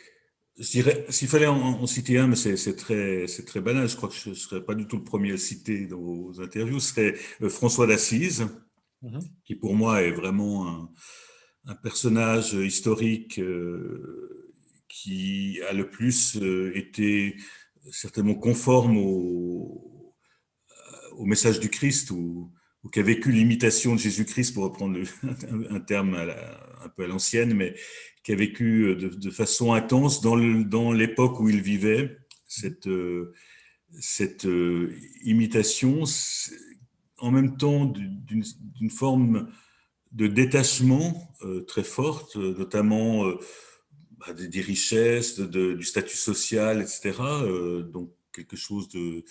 Je 0.59 0.71
dirais, 0.71 1.05
s'il 1.09 1.29
fallait 1.29 1.47
en, 1.47 1.87
citer 1.87 2.17
un, 2.17 2.27
mais 2.27 2.35
c'est 2.35 2.75
très, 2.75 3.25
très 3.45 3.61
banal, 3.61 3.87
je 3.87 3.95
crois 3.95 4.09
que 4.09 4.15
je 4.15 4.31
ne 4.31 4.35
serais 4.35 4.61
pas 4.61 4.75
du 4.75 4.87
tout 4.87 4.97
le 4.97 5.05
premier 5.05 5.29
à 5.29 5.31
le 5.31 5.37
citer 5.37 5.85
dans 5.85 6.01
vos 6.01 6.41
interviews, 6.41 6.81
ce 6.81 6.89
serait 6.89 7.15
euh, 7.41 7.47
François 7.49 7.87
d'Assise, 7.87 8.45
mhm. 9.01 9.21
qui 9.45 9.55
pour 9.55 9.73
moi 9.73 10.01
est 10.01 10.11
vraiment 10.11 10.91
un, 11.65 11.75
personnage 11.75 12.53
historique 12.53 13.39
euh, 13.39 14.51
qui 14.89 15.61
a 15.69 15.71
le 15.71 15.89
plus 15.89 16.35
euh, 16.37 16.75
été 16.75 17.37
certainement 17.91 18.35
conforme 18.35 18.97
au, 18.97 20.13
au 21.13 21.25
message 21.25 21.61
du 21.61 21.69
Christ 21.69 22.11
ou, 22.11 22.51
qui 22.91 22.99
a 22.99 23.03
vécu 23.03 23.31
l'imitation 23.31 23.95
de 23.95 23.99
Jésus-Christ, 23.99 24.53
pour 24.53 24.63
reprendre 24.63 24.97
un 25.69 25.79
terme 25.79 26.15
un 26.15 26.89
peu 26.89 27.03
à 27.03 27.07
l'ancienne, 27.07 27.53
mais 27.53 27.75
qui 28.23 28.31
a 28.31 28.35
vécu 28.35 28.83
euh, 28.83 28.95
de, 28.95 29.29
façon 29.31 29.73
intense 29.73 30.21
dans 30.21 30.91
l'époque 30.91 31.39
où 31.39 31.49
il 31.49 31.61
vivait, 31.61 32.17
cette, 32.47 32.87
euh, 32.87 33.33
euh, 34.45 34.95
imitation, 35.23 36.03
en 37.17 37.31
même 37.31 37.57
temps 37.57 37.85
d'une 37.85 38.89
forme 38.89 39.51
de 40.11 40.27
détachement 40.27 41.35
très 41.67 41.83
forte, 41.83 42.35
notamment 42.35 43.25
bah, 44.17 44.33
des, 44.33 44.61
richesses, 44.61 45.39
du 45.39 45.83
statut 45.83 46.17
social, 46.17 46.81
etc. 46.81 47.13
donc 47.91 48.11
quelque 48.33 48.55
chose 48.55 48.87
de, 48.89 49.23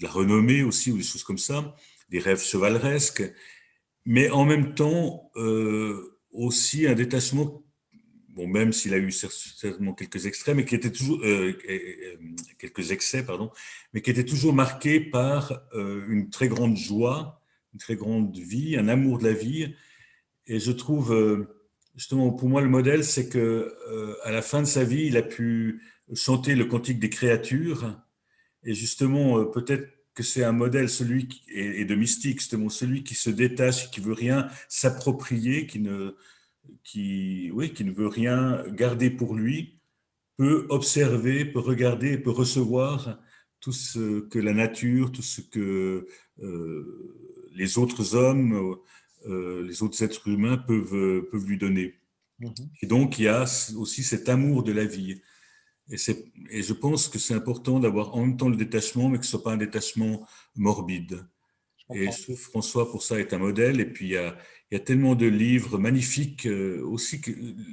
la 0.00 0.08
renommée 0.08 0.62
aussi, 0.62 0.90
ou 0.90 0.96
des 0.96 1.04
choses 1.04 1.22
comme 1.24 1.38
ça, 1.38 1.76
des 2.08 2.18
rêves 2.18 2.42
chevaleresques, 2.42 3.22
mais 4.04 4.30
en 4.30 4.44
même 4.44 4.74
temps 4.74 5.30
aussi 6.32 6.86
un 6.86 6.94
détachement 6.94 7.62
bon, 8.38 8.46
même 8.46 8.72
s'il 8.72 8.94
a 8.94 8.98
eu 8.98 9.10
certainement 9.10 9.94
quelques 9.94 10.26
extraits, 10.26 10.54
mais 10.54 10.64
qui 10.64 10.76
étaient 10.76 10.92
toujours 10.92 11.18
euh, 11.24 11.58
euh, 11.68 12.16
quelques 12.58 12.92
excès, 12.92 13.24
pardon, 13.24 13.50
mais 13.92 14.00
qui 14.00 14.10
étaient 14.10 14.24
toujours 14.24 14.54
marqués 14.54 15.00
par 15.00 15.60
euh, 15.74 16.06
une 16.08 16.30
très 16.30 16.46
grande 16.46 16.76
joie, 16.76 17.42
une 17.74 17.80
très 17.80 17.96
grande 17.96 18.36
vie, 18.38 18.76
un 18.76 18.86
amour 18.86 19.18
de 19.18 19.24
la 19.24 19.32
vie. 19.32 19.74
Et 20.46 20.60
je 20.60 20.70
trouve, 20.70 21.46
justement, 21.96 22.30
pour 22.30 22.48
moi, 22.48 22.62
le 22.62 22.68
modèle, 22.68 23.04
c'est 23.04 23.28
que 23.28 23.76
à 24.24 24.30
la 24.30 24.40
fin 24.40 24.62
de 24.62 24.66
sa 24.66 24.82
vie, 24.82 25.04
il 25.04 25.16
a 25.18 25.22
pu 25.22 25.82
chanter 26.14 26.54
le 26.54 26.64
cantique 26.64 26.98
des 26.98 27.10
créatures. 27.10 28.00
Et 28.64 28.72
justement, 28.72 29.44
peut-être 29.44 29.90
que 30.18 30.24
c'est 30.24 30.42
un 30.42 30.50
modèle, 30.50 30.88
celui 30.88 31.28
qui, 31.28 31.44
et, 31.48 31.84
de 31.84 31.94
mystique, 31.94 32.40
justement, 32.40 32.68
celui 32.68 33.04
qui 33.04 33.14
se 33.14 33.30
détache, 33.30 33.88
qui 33.92 34.00
veut 34.00 34.14
rien 34.14 34.48
s'approprier, 34.68 35.68
qui 35.68 35.78
ne 35.78 36.16
qui, 36.82 37.52
oui, 37.52 37.72
qui 37.72 37.84
ne 37.84 37.92
veut 37.92 38.08
rien 38.08 38.64
garder 38.70 39.10
pour 39.10 39.36
lui, 39.36 39.78
peut 40.36 40.66
observer, 40.70 41.44
peut 41.44 41.60
regarder, 41.60 42.18
peut 42.18 42.32
recevoir 42.32 43.20
tout 43.60 43.72
ce 43.72 44.22
que 44.22 44.40
la 44.40 44.54
nature, 44.54 45.12
tout 45.12 45.22
ce 45.22 45.40
que 45.40 46.08
euh, 46.42 47.46
les 47.54 47.78
autres 47.78 48.16
hommes, 48.16 48.76
euh, 49.26 49.62
les 49.62 49.84
autres 49.84 50.02
êtres 50.02 50.26
humains 50.26 50.58
peuvent, 50.58 51.28
peuvent 51.30 51.46
lui 51.46 51.58
donner. 51.58 51.94
Mhm. 52.40 52.54
Et 52.82 52.86
donc, 52.88 53.20
il 53.20 53.26
y 53.26 53.28
a 53.28 53.44
aussi 53.76 54.02
cet 54.02 54.28
amour 54.28 54.64
de 54.64 54.72
la 54.72 54.84
vie. 54.84 55.22
Et, 55.90 55.96
et 56.50 56.62
je 56.62 56.72
pense 56.72 57.08
que 57.08 57.18
c'est 57.18 57.34
important 57.34 57.80
d'avoir 57.80 58.14
en 58.14 58.20
même 58.20 58.36
temps 58.36 58.48
le 58.48 58.56
détachement, 58.56 59.08
mais 59.08 59.18
que 59.18 59.24
ce 59.24 59.36
ne 59.36 59.40
soit 59.40 59.44
pas 59.44 59.52
un 59.52 59.56
détachement 59.56 60.26
morbide. 60.54 61.26
Et 61.94 62.10
François, 62.36 62.90
pour 62.90 63.02
ça, 63.02 63.18
est 63.18 63.32
un 63.32 63.38
modèle. 63.38 63.80
Et 63.80 63.86
puis, 63.86 64.06
il 64.06 64.10
y 64.12 64.16
a, 64.16 64.36
il 64.70 64.74
y 64.74 64.80
a 64.80 64.84
tellement 64.84 65.14
de 65.14 65.26
livres 65.26 65.78
magnifiques 65.78 66.46
euh, 66.46 66.82
aussi 66.84 67.20
que 67.20 67.30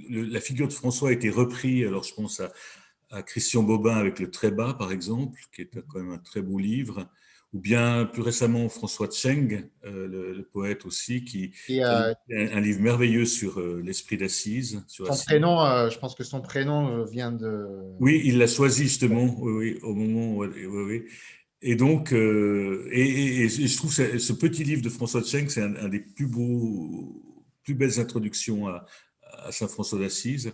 la 0.10 0.39
figure 0.39 0.67
de 0.67 0.73
François 0.73 1.10
a 1.10 1.12
été 1.12 1.30
reprise. 1.30 1.86
Alors, 1.86 2.04
je 2.04 2.13
pense 2.13 2.39
à, 2.39 2.51
Christian 3.23 3.63
Bobin 3.63 3.95
avec 3.95 4.19
Le 4.19 4.30
Trébat, 4.30 4.73
par 4.73 4.91
exemple, 4.91 5.39
qui 5.54 5.62
est 5.62 5.69
quand 5.88 5.99
même 5.99 6.12
un 6.12 6.17
très 6.17 6.41
beau 6.41 6.58
livre. 6.58 7.08
Ou 7.56 7.60
bien 7.60 8.06
plus 8.06 8.22
récemment 8.22 8.68
François 8.68 9.08
Tcheng, 9.08 9.70
euh, 9.86 10.34
le, 10.36 10.44
poète 10.44 10.86
aussi, 10.86 11.24
qui 11.24 11.54
a 11.82 12.13
un, 12.30 12.60
livre 12.60 12.82
merveilleux 12.82 13.26
sur 13.26 13.62
euh, 13.62 13.82
l'esprit 13.82 14.18
d'Assise. 14.18 14.84
Son 14.88 15.06
prénom, 15.26 15.89
je 15.89 15.98
pense 15.98 16.15
que 16.15 16.26
son 16.26 16.41
prénom 16.41 17.06
vient 17.06 17.32
de. 17.32 17.65
Oui, 18.02 18.22
il 18.26 18.39
l'a 18.39 18.48
choisi 18.48 18.84
justement, 18.84 19.34
oui, 19.39 19.80
au 19.84 19.94
moment. 19.94 20.36
Oui, 20.36 20.50
oui. 20.65 21.06
Et 21.68 21.76
donc, 21.76 22.13
euh, 22.13 22.88
et, 22.91 23.50
je 23.50 23.78
trouve 23.78 23.96
que 23.96 24.20
ce 24.20 24.34
petit 24.34 24.63
livre 24.63 24.84
de 24.84 24.89
François 24.89 25.24
Cheng, 25.24 25.48
c'est 25.50 25.63
un, 25.63 25.89
des 25.89 26.00
plus 26.00 26.28
beaux, 26.28 27.24
plus 27.63 27.74
belles 27.74 28.00
introductions 28.00 28.68
à, 28.68 28.86
Saint 29.50 29.68
François 29.68 29.98
d'Assise. 29.98 30.54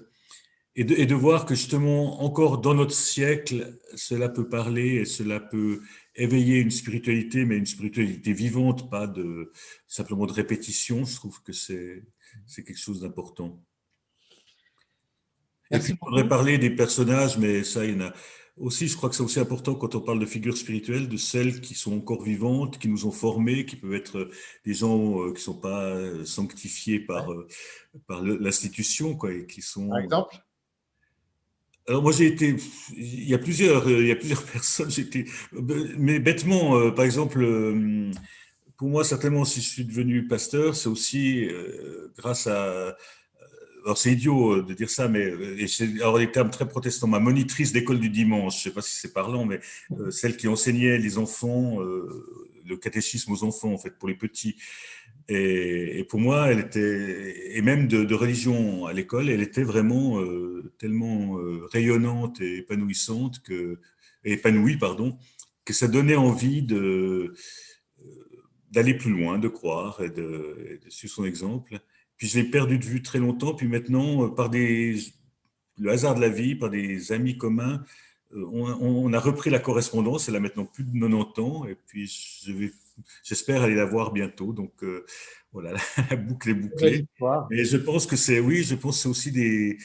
Et 0.77 0.85
de, 0.85 0.95
et 0.95 1.05
de, 1.05 1.15
voir 1.15 1.45
que 1.45 1.53
justement, 1.53 2.23
encore 2.23 2.59
dans 2.59 2.73
notre 2.73 2.93
siècle, 2.93 3.77
cela 3.95 4.29
peut 4.29 4.47
parler 4.47 5.01
et 5.01 5.05
cela 5.05 5.41
peut 5.41 5.81
éveiller 6.15 6.59
une 6.59 6.71
spiritualité, 6.71 7.45
mais 7.45 7.57
une 7.57 7.65
spiritualité 7.65 8.33
vivante, 8.33 8.89
pas 8.89 9.07
de, 9.07 9.51
simplement 9.87 10.25
de 10.25 10.33
répétition. 10.33 11.05
Je 11.05 11.15
trouve 11.15 11.41
que 11.41 11.53
c'est 11.53 12.03
quelque 12.55 12.77
chose 12.77 13.01
d'important. 13.01 13.63
Et 15.71 15.79
puis, 15.79 15.93
on 16.01 16.05
pourrait 16.05 16.27
parler 16.27 16.57
des 16.57 16.69
personnages, 16.69 17.37
mais 17.37 17.63
ça, 17.63 17.85
il 17.85 17.93
y 17.93 17.95
en 17.95 18.07
a 18.07 18.13
aussi, 18.57 18.87
je 18.87 18.95
crois 18.95 19.09
que 19.09 19.15
c'est 19.15 19.23
aussi 19.23 19.39
important 19.39 19.75
quand 19.75 19.95
on 19.95 20.01
parle 20.01 20.19
de 20.19 20.25
figures 20.25 20.57
spirituelles, 20.57 21.07
de 21.07 21.17
celles 21.17 21.61
qui 21.61 21.73
sont 21.73 21.95
encore 21.97 22.21
vivantes, 22.23 22.77
qui 22.77 22.89
nous 22.89 23.05
ont 23.05 23.11
formés, 23.11 23.65
qui 23.65 23.75
peuvent 23.75 23.93
être 23.93 24.29
des 24.65 24.73
gens 24.73 25.21
euh, 25.21 25.27
qui 25.29 25.35
ne 25.35 25.39
sont 25.39 25.59
pas 25.59 25.83
euh, 25.85 26.25
sanctifiés 26.25 26.99
par, 26.99 27.31
euh, 27.31 27.47
par 28.07 28.21
l'institution, 28.21 29.15
quoi, 29.15 29.33
et 29.33 29.45
qui 29.45 29.61
sont. 29.61 29.89
Par 29.89 29.99
exemple? 29.99 30.35
Alors 31.87 32.03
moi 32.03 32.11
j'ai 32.11 32.27
été, 32.27 32.55
il 32.95 33.29
y 33.29 33.33
a 33.33 33.37
plusieurs, 33.37 33.89
il 33.89 34.07
y 34.07 34.11
a 34.11 34.15
plusieurs 34.15 34.43
personnes, 34.53 34.91
été, 34.97 35.25
mais 35.97 36.19
bêtement, 36.19 36.91
par 36.91 37.05
exemple, 37.05 37.45
pour 38.77 38.89
moi 38.89 39.03
certainement 39.03 39.45
si 39.45 39.61
je 39.61 39.69
suis 39.69 39.85
devenu 39.85 40.27
pasteur, 40.27 40.75
c'est 40.75 40.89
aussi 40.89 41.47
grâce 42.17 42.47
à 42.47 42.95
alors 43.83 43.97
c'est 43.97 44.11
idiot 44.11 44.61
de 44.61 44.73
dire 44.73 44.89
ça, 44.89 45.07
mais 45.07 45.33
et 45.57 45.65
alors 46.01 46.19
des 46.19 46.31
termes 46.31 46.51
très 46.51 46.67
protestants. 46.67 47.07
Ma 47.07 47.19
monitrice 47.19 47.71
d'école 47.71 47.99
du 47.99 48.09
dimanche, 48.09 48.53
je 48.53 48.59
ne 48.59 48.63
sais 48.65 48.75
pas 48.75 48.81
si 48.81 48.95
c'est 48.95 49.11
parlant, 49.11 49.45
mais 49.45 49.59
celle 50.11 50.37
qui 50.37 50.47
enseignait 50.47 50.99
les 50.99 51.17
enfants, 51.17 51.79
le 51.79 52.77
catéchisme 52.77 53.31
aux 53.31 53.43
enfants 53.43 53.73
en 53.73 53.77
fait 53.77 53.97
pour 53.97 54.07
les 54.07 54.15
petits. 54.15 54.55
Et, 55.33 56.05
pour 56.09 56.19
moi, 56.19 56.51
elle 56.51 56.59
était, 56.59 57.55
et 57.57 57.61
même 57.61 57.87
de, 57.87 58.13
religion 58.13 58.85
à 58.85 58.93
l'école, 58.93 59.29
elle 59.29 59.41
était 59.41 59.63
vraiment 59.63 60.19
tellement 60.77 61.37
rayonnante 61.71 62.41
et 62.41 62.57
épanouissante 62.57 63.41
que, 63.41 63.79
épanouie, 64.25 64.77
pardon, 64.77 65.17
que 65.63 65.73
ça 65.73 65.87
donnait 65.87 66.15
envie 66.15 66.63
de 66.63 67.33
d'aller 68.71 68.93
plus 68.93 69.11
loin, 69.11 69.37
de 69.37 69.49
croire 69.49 70.01
et 70.01 70.09
de, 70.09 70.79
suivre 70.89 71.13
son 71.13 71.25
exemple. 71.25 71.79
Puis 72.17 72.27
je 72.27 72.39
l'ai 72.39 72.45
perdu 72.45 72.77
de 72.77 72.85
vue 72.85 73.01
très 73.01 73.19
longtemps, 73.19 73.53
puis 73.53 73.67
maintenant, 73.67 74.25
euh, 74.25 74.27
par 74.29 74.49
des, 74.49 74.95
le 75.77 75.91
hasard 75.91 76.15
de 76.15 76.21
la 76.21 76.29
vie, 76.29 76.55
par 76.55 76.69
des 76.69 77.11
amis 77.11 77.37
communs, 77.37 77.83
euh, 78.33 78.45
on, 78.51 79.11
a 79.13 79.19
repris 79.19 79.49
la 79.49 79.59
correspondance, 79.59 80.29
elle 80.29 80.35
a 80.35 80.39
maintenant 80.39 80.65
plus 80.65 80.83
de 80.83 80.91
90 80.91 81.41
ans, 81.41 81.65
et 81.65 81.75
puis 81.87 82.09
j'espère 83.23 83.63
aller 83.63 83.75
la 83.75 83.85
voir 83.85 84.11
bientôt. 84.11 84.53
Donc 84.53 84.83
euh, 84.83 85.05
voilà, 85.51 85.73
la 86.09 86.15
boucle 86.15 86.49
est 86.49 86.53
bouclée. 86.53 87.07
Et 87.51 87.65
je 87.65 87.77
pense 87.77 88.05
que 88.05 88.15
c'est, 88.15 88.39
oui, 88.39 88.63
je 88.63 88.75
pense 88.75 89.01
c'est 89.01 89.09
aussi 89.09 89.31
des, 89.31 89.77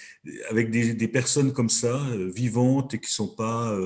avec 0.50 0.70
des, 0.70 0.94
des, 0.94 1.08
personnes 1.08 1.52
comme 1.52 1.70
ça, 1.70 2.06
vivantes 2.34 2.94
et 2.94 2.98
qui 2.98 3.06
ne 3.06 3.10
sont 3.10 3.34
pas 3.34 3.76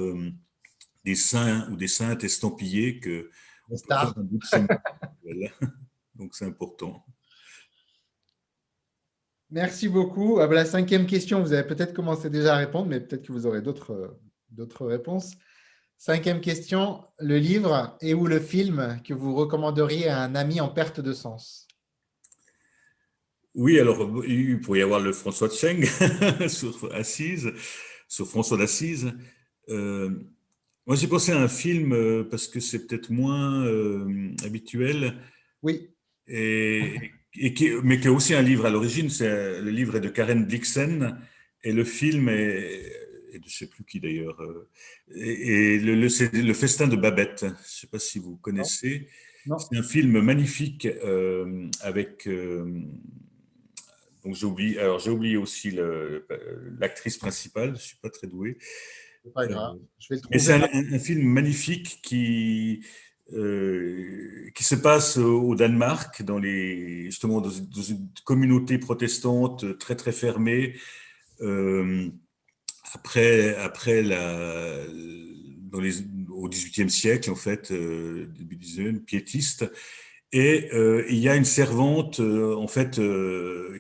des 1.05 1.14
saints 1.14 1.68
ou 1.70 1.77
des 1.77 1.88
saintes 1.88 2.25
estampillées 2.25 3.01
que 3.01 3.31
Donc 6.14 6.35
c'est 6.35 6.44
important. 6.44 7.05
Merci 9.51 9.88
beaucoup. 9.88 10.38
Ah, 10.40 10.46
bah, 10.46 10.55
la 10.55 10.64
cinquième 10.64 11.07
question, 11.07 11.40
vous 11.40 11.53
avez 11.53 11.66
peut-être 11.66 11.92
commencé 11.92 12.31
déjà 12.31 12.55
à 12.55 12.59
répondre, 12.59 12.87
mais 12.87 13.01
peut-être 13.01 13.27
que 13.27 13.33
vous 13.33 13.46
aurez 13.46 13.62
d'autres 13.62 14.16
réponses. 14.81 15.33
Cinquième 15.99 16.41
question, 16.41 17.05
le 17.19 17.37
livre 17.37 17.97
et 18.01 18.15
ou 18.15 18.27
le 18.27 18.41
film 18.41 19.01
que 19.07 19.13
vous 19.13 19.35
recommanderiez 19.35 20.09
à 20.09 20.23
un 20.23 20.35
ami 20.35 20.61
en 20.61 20.69
perte 20.69 20.99
de 21.01 21.13
sens? 21.13 21.69
Oui, 23.55 23.79
alors 23.79 24.25
il 24.27 24.61
pourrait 24.61 24.79
y 24.79 24.83
avoir 24.83 25.01
le 25.01 25.13
François 25.13 25.51
Cheng 25.51 25.85
sur 26.49 26.91
Assise, 26.95 27.53
sur 28.09 28.27
François 28.27 28.57
d'Assise. 28.57 29.13
Euh, 29.69 30.11
moi, 30.87 30.97
j'ai 30.97 31.07
pensé 31.07 31.33
à 31.33 31.39
un 31.39 31.49
film 31.49 31.93
euh, 31.93 32.25
parce 32.25 32.49
que 32.49 32.61
c'est 32.61 32.87
peut-être 32.87 33.11
moins 33.11 33.65
euh, 33.67 34.35
habituel. 34.45 35.19
Oui. 35.63 35.91
Et, 36.27 37.13
qui, 37.55 37.73
mais 37.83 38.01
qui 38.01 38.07
est 38.07 38.11
aussi 38.11 38.35
un 38.35 38.43
livre 38.43 38.67
à 38.67 38.71
l'origine. 38.71 39.09
Le 39.21 39.71
livre 39.71 39.97
est 39.97 40.01
de 40.01 40.09
Karen 40.09 40.47
Blixen 40.47 41.19
et 41.63 41.73
le 41.73 41.85
film 41.85 42.29
est, 42.29 43.00
et 43.33 43.38
de 43.38 43.45
je 43.45 43.49
ne 43.49 43.59
sais 43.59 43.66
plus 43.66 43.85
qui 43.85 44.01
d'ailleurs. 44.01 44.40
Euh, 44.40 44.69
et, 45.14 45.79
le, 45.79 46.09
c'est 46.09 46.33
le 46.33 46.55
festin 46.55 46.87
de 46.88 46.97
Babette. 46.97 47.40
Je 47.40 47.47
ne 47.47 47.55
sais 47.64 47.87
pas 47.87 47.99
si 47.99 48.19
vous 48.19 48.37
connaissez. 48.37 49.09
C'est 49.45 49.77
un 49.77 49.83
film 49.83 50.21
magnifique 50.21 50.87
avec. 51.81 52.29
donc 54.25 54.35
j'ai 54.35 54.47
oublié. 54.47 54.79
Alors 54.79 54.99
j'ai 54.99 55.11
oublié 55.11 55.37
aussi 55.37 55.77
l'actrice 56.79 57.16
principale. 57.16 57.69
Je 57.69 57.75
ne 57.75 57.79
suis 57.79 57.97
pas 57.97 58.11
très 58.11 58.27
doué. 58.27 58.59
C'est 60.38 60.53
un, 60.53 60.99
film 60.99 61.23
magnifique 61.23 62.01
qui, 62.03 62.85
euh, 63.33 64.51
qui 64.55 64.64
se 64.64 64.75
passe 64.75 65.19
au 65.19 65.55
Danemark, 65.55 66.23
dans 66.23 66.38
les, 66.38 67.05
justement 67.07 67.40
dans, 67.40 67.51
une 67.51 68.09
communauté 68.25 68.79
protestante 68.79 69.79
très 69.79 69.95
très 69.95 70.12
fermée. 70.12 70.75
Euh, 71.43 72.09
après, 72.94 73.57
après 73.57 74.03
la, 74.03 74.85
dans 75.70 75.81
au 76.31 76.48
XVIIIe 76.48 76.90
siècle, 76.90 77.31
en 77.31 77.35
fait, 77.35 77.70
euh, 77.70 78.26
début 78.38 78.57
XIXe, 78.57 79.00
piétiste. 79.05 79.70
Et 80.33 80.68
il 81.09 81.18
y 81.18 81.29
a 81.29 81.35
une 81.35 81.44
servante, 81.44 82.20
en 82.20 82.68
fait, 82.68 83.00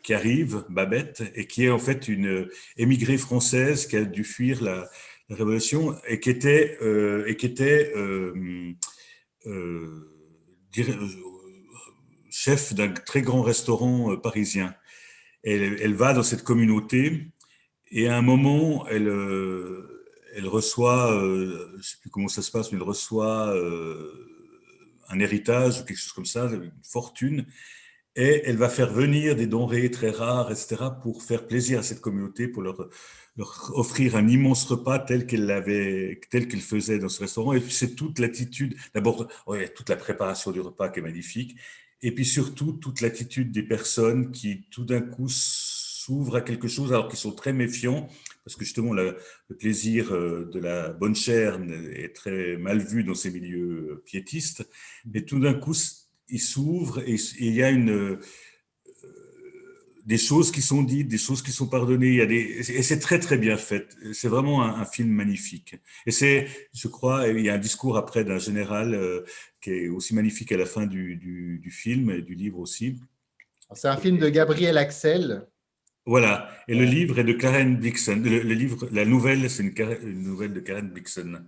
qui 0.02 0.12
arrive, 0.12 0.64
Babette, 0.68 1.22
et 1.36 1.46
qui 1.46 1.66
est 1.66 1.70
en 1.70 1.78
fait 1.78 2.08
une 2.08 2.48
émigrée 2.76 3.18
française 3.18 3.86
qui 3.86 3.96
a 3.96 4.04
dû 4.04 4.24
fuir 4.24 4.60
la, 4.60 4.90
Révolution 5.30 5.96
et 6.08 6.18
qui 6.18 6.28
était, 6.28 6.76
euh, 6.82 7.24
et 7.28 7.36
qui 7.36 7.46
était 7.46 7.92
euh, 7.94 8.74
euh, 9.46 10.10
chef 12.30 12.74
d'un 12.74 12.88
très 12.88 13.22
grand 13.22 13.42
restaurant 13.42 14.16
parisien. 14.16 14.74
Elle, 15.44 15.78
elle, 15.80 15.94
va 15.94 16.14
dans 16.14 16.24
cette 16.24 16.42
communauté 16.42 17.28
et 17.90 18.08
à 18.08 18.16
un 18.16 18.22
moment, 18.22 18.86
elle, 18.88 19.08
elle 20.34 20.46
reçoit, 20.46 21.10
je 21.12 21.76
ne 21.76 21.82
sais 21.82 21.96
plus 22.00 22.10
comment 22.10 22.28
ça 22.28 22.42
se 22.42 22.50
passe, 22.50 22.70
mais 22.70 22.78
elle 22.78 22.84
reçoit 22.84 23.54
un 25.08 25.18
héritage 25.18 25.80
ou 25.80 25.84
quelque 25.84 25.98
chose 25.98 26.12
comme 26.12 26.26
ça, 26.26 26.46
une 26.46 26.72
fortune, 26.84 27.46
et 28.16 28.42
elle 28.44 28.56
va 28.56 28.68
faire 28.68 28.92
venir 28.92 29.36
des 29.36 29.46
denrées 29.46 29.90
très 29.90 30.10
rares, 30.10 30.50
etc., 30.50 30.76
pour 31.02 31.22
faire 31.22 31.46
plaisir 31.46 31.78
à 31.80 31.82
cette 31.82 32.00
communauté, 32.00 32.48
pour 32.48 32.62
leur 32.62 32.90
offrir 33.74 34.16
un 34.16 34.28
immense 34.28 34.64
repas 34.66 34.98
tel 34.98 35.26
qu'elle 35.26 36.60
faisait 36.60 36.98
dans 36.98 37.08
ce 37.08 37.20
restaurant. 37.20 37.52
Et 37.54 37.60
puis 37.60 37.72
c'est 37.72 37.94
toute 37.94 38.18
l'attitude, 38.18 38.76
d'abord, 38.94 39.28
toute 39.74 39.88
la 39.88 39.96
préparation 39.96 40.50
du 40.50 40.60
repas 40.60 40.90
qui 40.90 41.00
est 41.00 41.02
magnifique, 41.02 41.56
et 42.02 42.12
puis 42.12 42.24
surtout 42.24 42.72
toute 42.72 43.00
l'attitude 43.00 43.52
des 43.52 43.62
personnes 43.62 44.30
qui 44.30 44.66
tout 44.70 44.84
d'un 44.84 45.00
coup 45.00 45.28
s'ouvrent 46.02 46.36
à 46.36 46.40
quelque 46.40 46.68
chose 46.68 46.92
alors 46.92 47.08
qu'ils 47.08 47.18
sont 47.18 47.32
très 47.32 47.52
méfiants, 47.52 48.08
parce 48.44 48.56
que 48.56 48.64
justement 48.64 48.92
le, 48.92 49.16
plaisir 49.58 50.12
euh, 50.12 50.48
de 50.52 50.58
la 50.58 50.90
bonne 50.90 51.14
chair 51.14 51.60
est 51.94 52.14
très 52.14 52.56
mal 52.56 52.78
vu 52.78 53.04
dans 53.04 53.14
ces 53.14 53.30
milieux 53.30 54.02
piétistes, 54.04 54.68
mais 55.04 55.22
tout 55.22 55.40
d'un 55.40 55.54
coup 55.54 55.74
ils 56.28 56.40
s'ouvrent 56.40 57.00
et 57.00 57.16
il 57.38 57.54
y 57.54 57.62
a 57.62 57.70
une 57.70 58.18
des 60.10 60.18
choses 60.18 60.50
qui 60.50 60.62
sont 60.62 60.82
dites, 60.82 61.08
des 61.08 61.18
choses 61.18 61.40
qui 61.40 61.52
sont 61.52 61.68
pardonnées. 61.68 62.08
Il 62.08 62.14
y 62.16 62.20
a 62.20 62.26
des, 62.26 62.70
et 62.78 62.82
c'est 62.82 62.98
très, 62.98 63.20
très 63.20 63.38
bien 63.38 63.56
fait. 63.56 63.86
C'est 64.12 64.26
vraiment 64.26 64.62
un, 64.62 64.84
film 64.84 65.10
magnifique. 65.10 65.76
Et 66.06 66.10
c'est, 66.10 66.48
je 66.74 66.88
crois, 66.88 67.28
il 67.28 67.44
y 67.44 67.48
a 67.48 67.54
un 67.54 67.58
discours 67.58 67.96
après 67.96 68.24
d'un 68.24 68.38
général 68.38 68.94
euh, 68.94 69.22
qui 69.60 69.70
est 69.70 69.88
aussi 69.88 70.14
magnifique 70.14 70.50
à 70.52 70.56
la 70.56 70.66
fin 70.66 70.86
du, 70.86 71.16
du, 71.16 71.70
film 71.70 72.10
et 72.10 72.22
du 72.22 72.34
livre 72.34 72.58
aussi. 72.58 72.96
C'est 73.72 73.86
un 73.86 73.96
film 73.96 74.18
de 74.18 74.28
Gabriel 74.28 74.78
Axel. 74.78 75.46
Voilà. 76.10 76.48
Et 76.66 76.74
le 76.74 76.84
livre 76.84 77.20
est 77.20 77.24
de 77.24 77.32
Karen 77.32 77.76
Blixen. 77.76 78.20
Le, 78.24 78.40
livre, 78.40 78.88
la 78.90 79.04
nouvelle, 79.04 79.48
c'est 79.48 79.62
une, 79.62 79.72
une, 80.02 80.24
nouvelle 80.24 80.52
de 80.52 80.58
Karen 80.58 80.88
Blixen. 80.88 81.46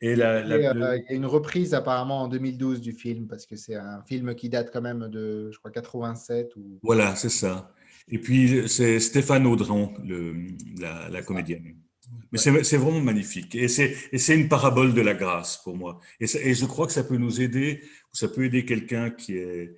Et, 0.00 0.16
la, 0.16 0.38
euh, 0.38 0.98
il 0.98 1.04
y 1.08 1.12
a 1.12 1.14
une 1.14 1.26
reprise 1.26 1.74
apparemment 1.74 2.22
en 2.22 2.28
2012 2.28 2.80
du 2.80 2.90
film, 2.90 3.28
parce 3.28 3.46
que 3.46 3.54
c'est 3.54 3.76
un 3.76 4.02
film 4.02 4.34
qui 4.34 4.48
date 4.48 4.70
quand 4.72 4.82
même 4.82 5.06
de, 5.08 5.52
je 5.52 5.58
crois, 5.58 5.70
87. 5.70 6.56
Ou... 6.56 6.80
Voilà, 6.82 7.14
c'est 7.14 7.28
ça. 7.28 7.72
Et 8.10 8.18
puis, 8.18 8.68
c'est 8.68 8.98
Stéphane 8.98 9.46
Audran, 9.46 9.94
le, 10.04 10.34
la, 10.80 11.22
comédienne. 11.22 11.76
Mais 12.32 12.38
c'est 12.38 12.78
vraiment 12.78 13.00
magnifique. 13.00 13.54
Et 13.54 13.68
c'est 13.68 14.34
une 14.34 14.48
parabole 14.48 14.92
de 14.92 15.02
la 15.02 15.14
grâce 15.14 15.56
pour 15.62 15.76
moi. 15.76 16.00
Et, 16.18 16.24
et, 16.24 16.54
je 16.54 16.66
crois 16.66 16.88
que 16.88 16.92
ça 16.92 17.04
peut 17.04 17.16
nous 17.16 17.40
aider, 17.40 17.80
ça 18.12 18.26
peut 18.26 18.42
aider 18.42 18.64
quelqu'un 18.64 19.10
qui 19.10 19.36
est, 19.36 19.76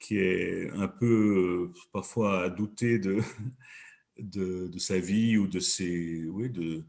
qui 0.00 0.18
est 0.18 0.70
un 0.70 0.88
peu, 0.88 1.72
parfois, 1.92 2.44
à 2.44 2.48
douter 2.50 2.98
de, 4.18 4.68
de, 4.68 4.78
sa 4.78 4.98
vie 4.98 5.36
ou 5.36 5.46
de 5.46 5.60
ses... 5.60 6.26
Oui, 6.26 6.50
de, 6.50 6.84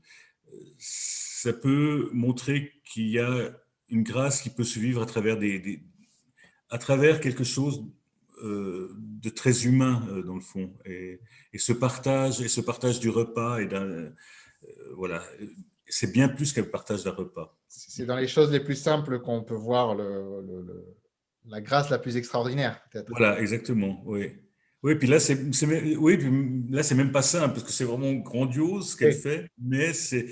ça 0.80 1.54
peut 1.54 2.10
montrer 2.14 2.72
qu'il 2.86 3.10
y 3.10 3.20
a 3.20 3.56
une 3.90 4.04
grâce 4.04 4.42
qui 4.42 4.50
peut 4.50 4.64
se 4.64 4.80
vivre 4.80 5.02
à 5.02 5.06
travers, 5.06 5.38
des, 5.38 5.84
à 6.70 6.78
travers 6.78 7.20
quelque 7.20 7.44
chose 7.44 7.86
euh, 8.44 8.90
de 8.98 9.30
très 9.30 9.66
humain 9.66 10.04
euh, 10.10 10.24
dans 10.24 10.36
le 10.36 10.42
fond. 10.42 10.74
Et, 10.86 11.20
ce 11.58 11.74
partage, 11.74 12.42
et 12.42 12.48
ce 12.48 12.62
partage 12.62 13.00
du 13.00 13.10
repas, 13.10 13.60
et 13.60 13.68
euh, 13.72 14.10
voilà, 14.96 15.24
c'est 15.86 16.12
bien 16.12 16.28
plus 16.30 16.54
qu'un 16.54 16.64
partage 16.64 17.04
d'un 17.04 17.12
repas. 17.12 17.56
C'est 17.68 18.06
dans 18.06 18.16
les 18.16 18.28
choses 18.28 18.52
les 18.52 18.62
plus 18.62 18.76
simples 18.76 19.20
qu'on 19.20 19.44
peut 19.44 19.54
voir 19.54 19.96
la 21.46 21.62
grâce 21.62 21.90
la 21.90 22.00
plus 22.00 22.18
extraordinaire, 22.18 22.82
peut-être. 22.92 23.10
Voilà, 23.10 23.40
exactement, 23.40 24.02
oui. 24.06 24.32
Oui, 24.84 24.96
puis 24.96 25.08
là, 25.08 25.20
c'est 25.20 25.38
oui, 25.98 26.18
là, 26.72 26.82
c'est 26.82 26.96
même 26.96 27.12
pas 27.12 27.22
simple 27.22 27.54
parce 27.54 27.64
que 27.64 27.72
c'est 27.72 27.84
vraiment 27.84 28.14
grandiose 28.14 28.92
ce 28.92 28.98
qu'elle 28.98 29.14
fait, 29.14 29.48
mais 29.60 29.94
c'est 29.94 30.28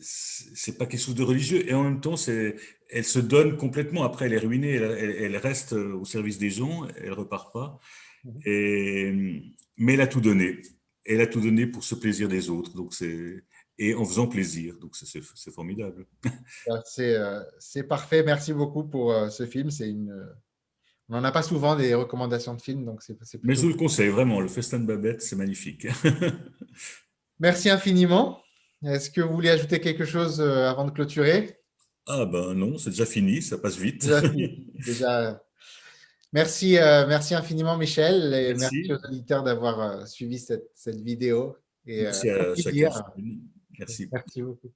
c'est 0.00 0.76
pas 0.76 0.86
quelque 0.86 1.00
chose 1.00 1.14
de 1.14 1.22
religieux 1.22 1.68
et 1.68 1.72
en 1.72 1.84
même 1.84 2.00
temps, 2.00 2.16
c'est 2.16 2.56
elle 2.90 3.04
se 3.04 3.20
donne 3.20 3.56
complètement. 3.56 4.02
Après, 4.02 4.26
elle 4.26 4.32
est 4.32 4.38
ruinée, 4.38 4.72
elle, 4.72 5.36
reste 5.36 5.72
au 5.74 6.04
service 6.04 6.38
des 6.38 6.50
gens, 6.50 6.88
elle 6.96 7.12
repart 7.12 7.52
pas. 7.52 7.78
Mhm. 8.24 8.40
Et 8.44 9.42
mais 9.76 9.94
elle 9.94 10.00
a 10.00 10.08
tout 10.08 10.20
donné. 10.20 10.62
Elle 11.04 11.20
a 11.20 11.26
tout 11.28 11.40
donné 11.40 11.66
pour 11.68 11.84
ce 11.84 11.94
plaisir 11.94 12.28
des 12.28 12.50
autres. 12.50 12.74
Donc 12.74 12.94
c'est 12.94 13.44
et 13.78 13.94
en 13.94 14.04
faisant 14.04 14.26
plaisir. 14.26 14.78
Donc 14.80 14.96
c'est 14.96 15.52
formidable. 15.52 16.06
Euh, 16.98 17.42
c'est 17.58 17.84
parfait. 17.84 18.22
Merci 18.22 18.52
beaucoup 18.52 18.84
pour 18.84 19.12
euh, 19.12 19.28
ce 19.28 19.46
film. 19.46 19.70
C'est 19.70 19.88
une 19.88 20.12
On 21.12 21.16
n'en 21.16 21.24
a 21.24 21.32
pas 21.32 21.42
souvent 21.42 21.76
des 21.76 21.92
recommandations 21.92 22.54
de 22.54 22.62
films, 22.62 22.86
donc 22.86 23.02
c'est 23.02 23.14
Mais 23.42 23.54
je 23.54 23.60
vous 23.60 23.68
le 23.68 23.74
conseille 23.74 24.08
vraiment, 24.08 24.40
le 24.40 24.48
Festin 24.48 24.78
de 24.78 24.86
Babette, 24.86 25.20
c'est 25.20 25.36
magnifique. 25.36 25.86
Merci 27.38 27.68
infiniment. 27.68 28.40
Est-ce 28.82 29.10
que 29.10 29.20
vous 29.20 29.34
voulez 29.34 29.50
ajouter 29.50 29.78
quelque 29.78 30.06
chose 30.06 30.40
euh, 30.40 30.70
avant 30.70 30.86
de 30.86 30.90
clôturer? 30.90 31.58
Ah 32.06 32.24
ben 32.24 32.54
non, 32.54 32.78
c'est 32.78 32.88
déjà 32.90 33.04
fini, 33.04 33.42
ça 33.42 33.58
passe 33.58 33.76
vite. 33.76 34.10
Déjà, 34.86 35.38
Merci, 36.32 36.78
euh, 36.78 37.06
merci 37.06 37.34
infiniment 37.34 37.76
Michel 37.76 38.32
et 38.32 38.54
merci, 38.54 38.90
aux 38.90 39.06
auditeurs 39.06 39.42
d'avoir 39.42 39.80
euh, 39.80 40.06
suivi 40.06 40.38
cette, 40.38 40.70
cette, 40.74 41.02
vidéo. 41.02 41.58
Et, 41.86 42.04
merci 42.04 42.30
à 42.30 42.54
chacun. 42.54 43.04
Merci. 43.78 44.08
Merci 44.10 44.40
beaucoup. 44.40 44.72